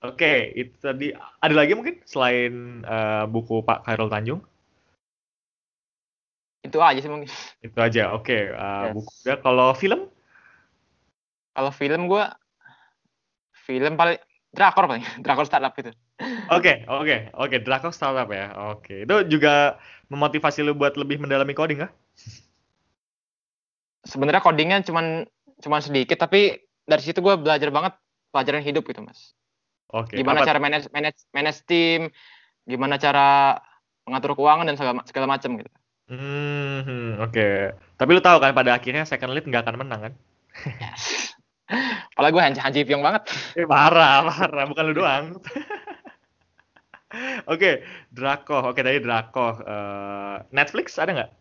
[0.01, 4.41] Oke, okay, itu tadi ada lagi mungkin selain uh, buku Pak Khairul Tanjung?
[6.65, 7.29] Itu aja sih mungkin.
[7.61, 8.09] Itu aja.
[8.17, 8.57] Oke, okay.
[8.57, 8.93] uh, yes.
[8.97, 10.09] buku ya kalau film?
[11.53, 12.23] Kalau film gue
[13.67, 14.17] film paling
[14.51, 15.91] drakor paling drakor startup itu.
[16.51, 18.51] Oke, oke, oke, drakor startup ya.
[18.75, 19.79] Oke, itu juga
[20.11, 21.91] memotivasi lu buat lebih mendalami coding kah?
[24.03, 25.23] Sebenarnya codingnya cuman
[25.61, 27.93] cuman sedikit, tapi dari situ gue belajar banget
[28.33, 29.33] pelajaran hidup gitu mas.
[29.91, 30.19] Oke.
[30.19, 30.47] Gimana apa?
[30.47, 32.11] cara manage manage manage tim,
[32.67, 33.59] gimana cara
[34.07, 35.71] mengatur keuangan dan segala segala macam gitu.
[36.11, 37.31] Hmm, oke.
[37.31, 37.55] Okay.
[37.95, 40.13] Tapi lu tahu kan pada akhirnya second lead nggak akan menang kan?
[40.83, 41.31] Yes.
[42.15, 43.23] Apalagi gue Hanji, Hanji Pyong banget.
[43.55, 44.65] Eh, parah, parah.
[44.67, 45.39] Bukan lu doang.
[47.43, 47.73] Oke, okay,
[48.11, 48.71] Draco.
[48.71, 49.59] Oke, okay, tadi Draco.
[49.63, 51.31] Uh, Netflix ada nggak?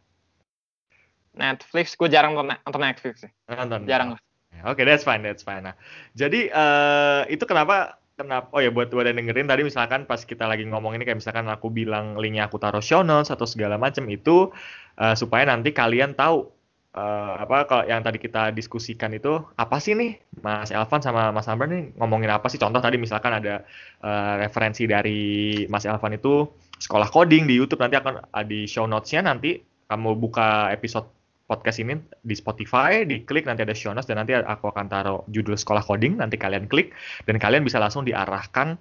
[1.39, 3.31] Netflix, gue jarang nonton Netflix sih.
[3.47, 3.87] Nonton.
[3.87, 4.19] Jarang.
[4.67, 5.63] Oke, okay, that's fine, that's fine.
[5.63, 5.79] Nah,
[6.19, 8.51] jadi uh, itu kenapa kenapa?
[8.51, 11.47] Oh ya, buat buat yang dengerin tadi misalkan pas kita lagi ngomong ini kayak misalkan
[11.47, 14.51] aku bilang linknya aku taruh show notes atau segala macam itu
[14.99, 16.51] uh, supaya nanti kalian tahu
[16.95, 21.47] uh, apa kalau yang tadi kita diskusikan itu apa sih nih Mas Elvan sama Mas
[21.47, 22.59] Amber nih ngomongin apa sih?
[22.59, 23.63] Contoh tadi misalkan ada
[24.03, 26.49] uh, referensi dari Mas Elvan itu
[26.81, 29.61] sekolah coding di YouTube nanti akan uh, di show notesnya nanti
[29.91, 31.11] kamu buka episode
[31.51, 35.59] podcast ini di Spotify, diklik nanti ada show notes dan nanti aku akan taruh judul
[35.59, 36.95] sekolah coding, nanti kalian klik
[37.27, 38.79] dan kalian bisa langsung diarahkan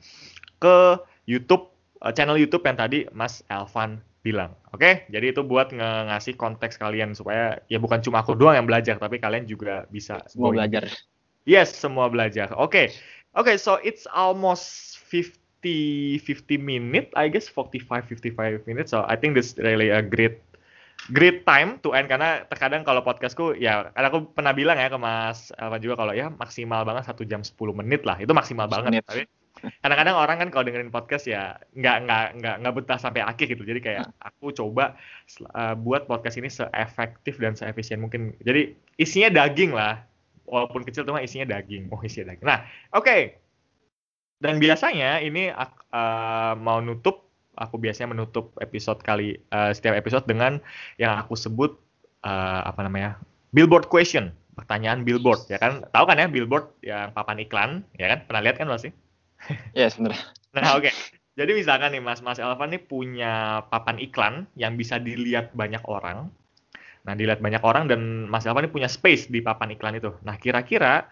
[0.61, 1.73] ke YouTube
[2.13, 4.51] channel YouTube yang tadi Mas Elvan bilang.
[4.75, 4.93] Oke, okay?
[5.07, 8.99] jadi itu buat nge ngasih konteks kalian supaya ya bukan cuma aku doang yang belajar,
[8.99, 10.91] tapi kalian juga bisa semua belajar.
[11.47, 12.51] Yes, semua belajar.
[12.53, 12.85] Oke, okay.
[13.33, 18.91] oke, okay, so it's almost 50 50 minute, I guess 45 55 minutes.
[18.91, 20.43] So I think this really a great
[21.07, 24.99] great time to end karena terkadang kalau podcastku ya karena aku pernah bilang ya ke
[24.99, 28.99] Mas apa juga kalau ya maksimal banget satu jam 10 menit lah itu maksimal banget
[28.99, 29.07] menit.
[29.07, 29.23] tapi
[29.81, 33.63] kadang-kadang orang kan kalau dengerin podcast ya nggak nggak nggak nggak betah sampai akhir gitu.
[33.63, 34.27] Jadi kayak hmm.
[34.27, 34.99] aku coba
[35.55, 38.35] uh, buat podcast ini seefektif dan seefisien mungkin.
[38.43, 40.03] Jadi isinya daging lah.
[40.49, 41.93] Walaupun kecil cuma isinya daging.
[41.93, 42.45] Oh isinya daging.
[42.45, 43.05] Nah oke.
[43.05, 43.21] Okay.
[44.39, 47.27] dan biasanya ini uh, mau nutup
[47.59, 50.63] aku biasanya menutup episode kali uh, setiap episode dengan
[50.95, 51.75] yang aku sebut
[52.23, 53.19] uh, apa namanya
[53.51, 54.31] billboard question.
[54.55, 55.83] Pertanyaan billboard ya kan?
[55.91, 58.19] Tahu kan ya billboard yang papan iklan ya kan?
[58.27, 58.91] Pernah lihat kan masih
[59.73, 60.21] Ya yes, sebenarnya.
[60.53, 60.89] Nah oke.
[60.89, 60.93] Okay.
[61.39, 66.27] Jadi misalkan nih Mas Mas Elvan nih punya papan iklan yang bisa dilihat banyak orang.
[67.07, 70.11] Nah dilihat banyak orang dan Mas Elvan ini punya space di papan iklan itu.
[70.27, 71.07] Nah kira-kira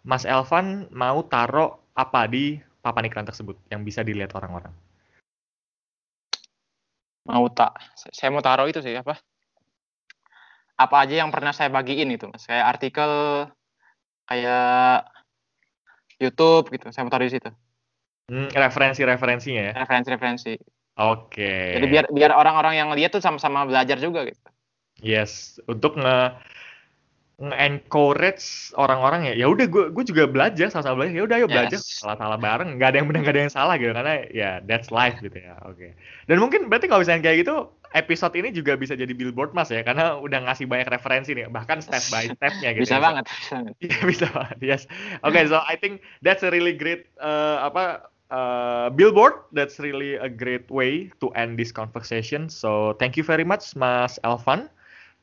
[0.00, 4.72] Mas Elvan mau taruh apa di papan iklan tersebut yang bisa dilihat orang-orang?
[7.28, 7.76] Mau tak?
[7.94, 9.20] Saya mau taruh itu sih apa?
[10.80, 12.48] Apa aja yang pernah saya bagiin itu, mas?
[12.48, 13.12] Kayak artikel,
[14.24, 15.04] kayak
[16.20, 16.92] YouTube gitu.
[16.92, 17.50] Saya mau taruh di situ.
[18.30, 19.74] Hmm, referensi-referensinya ya.
[19.74, 20.54] Referensi-referensi.
[21.00, 21.40] Oke.
[21.40, 21.66] Okay.
[21.80, 24.38] Jadi biar biar orang-orang yang lihat tuh sama-sama belajar juga gitu.
[25.00, 26.36] Yes, untuk nge
[27.40, 31.16] encourage orang-orang ya ya udah gue gue juga belajar sama-sama belajar.
[31.16, 31.54] Ya udah ayo yes.
[31.56, 32.76] belajar salah-salah bareng.
[32.76, 33.92] Nggak ada yang benar nggak ada yang salah gitu.
[33.96, 35.80] Karena ya that's life gitu ya oke.
[35.80, 35.96] Okay.
[36.28, 39.80] dan mungkin berarti kalau misalnya kayak gitu episode ini juga bisa jadi billboard mas ya.
[39.80, 43.02] Karena udah ngasih banyak referensi nih bahkan step by stepnya gitu bisa ya.
[43.02, 43.74] banget bisa banget.
[43.80, 44.82] Ya, bisa banget yes.
[45.24, 49.48] Oke okay, so I think that's a really great uh, apa uh, billboard.
[49.56, 52.52] That's really a great way to end this conversation.
[52.52, 54.68] So thank you very much mas Elvan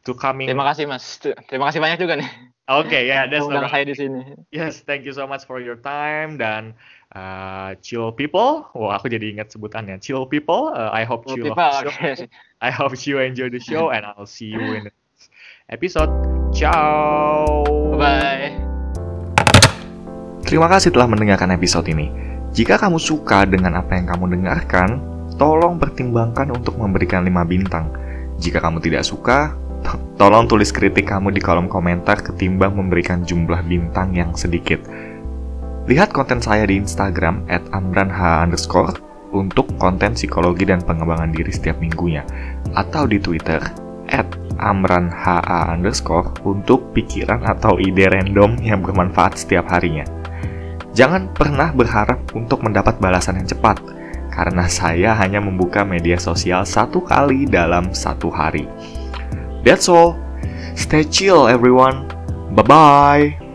[0.08, 0.48] to coming.
[0.48, 1.20] Terima kasih Mas.
[1.52, 2.30] Terima kasih banyak juga nih.
[2.68, 4.36] Oke, okay, ya, yeah, that's Undang saya di sini.
[4.52, 6.76] Yes, thank you so much for your time dan
[7.16, 8.68] uh, chill people.
[8.76, 10.00] Wah, aku jadi ingat sebutannya.
[10.04, 10.76] Chill people.
[10.76, 12.28] Uh, I hope chill you people, okay.
[12.60, 15.32] I hope you enjoy the show and I'll see you in the next
[15.72, 16.12] episode.
[16.52, 17.64] Ciao.
[17.96, 18.52] Bye.
[20.44, 22.12] Terima kasih telah mendengarkan episode ini.
[22.52, 25.00] Jika kamu suka dengan apa yang kamu dengarkan,
[25.40, 27.92] tolong pertimbangkan untuk memberikan 5 bintang.
[28.44, 29.56] Jika kamu tidak suka,
[30.18, 34.82] Tolong tulis kritik kamu di kolom komentar ketimbang memberikan jumlah bintang yang sedikit.
[35.88, 38.98] Lihat konten saya di Instagram at amranh underscore
[39.32, 42.26] untuk konten psikologi dan pengembangan diri setiap minggunya.
[42.74, 43.62] Atau di Twitter
[44.12, 44.28] at
[44.58, 50.08] amranha underscore untuk pikiran atau ide random yang bermanfaat setiap harinya.
[50.98, 53.78] Jangan pernah berharap untuk mendapat balasan yang cepat,
[54.34, 58.66] karena saya hanya membuka media sosial satu kali dalam satu hari.
[59.68, 60.16] That's all.
[60.76, 62.08] Stay chill, everyone.
[62.56, 63.47] Bye bye.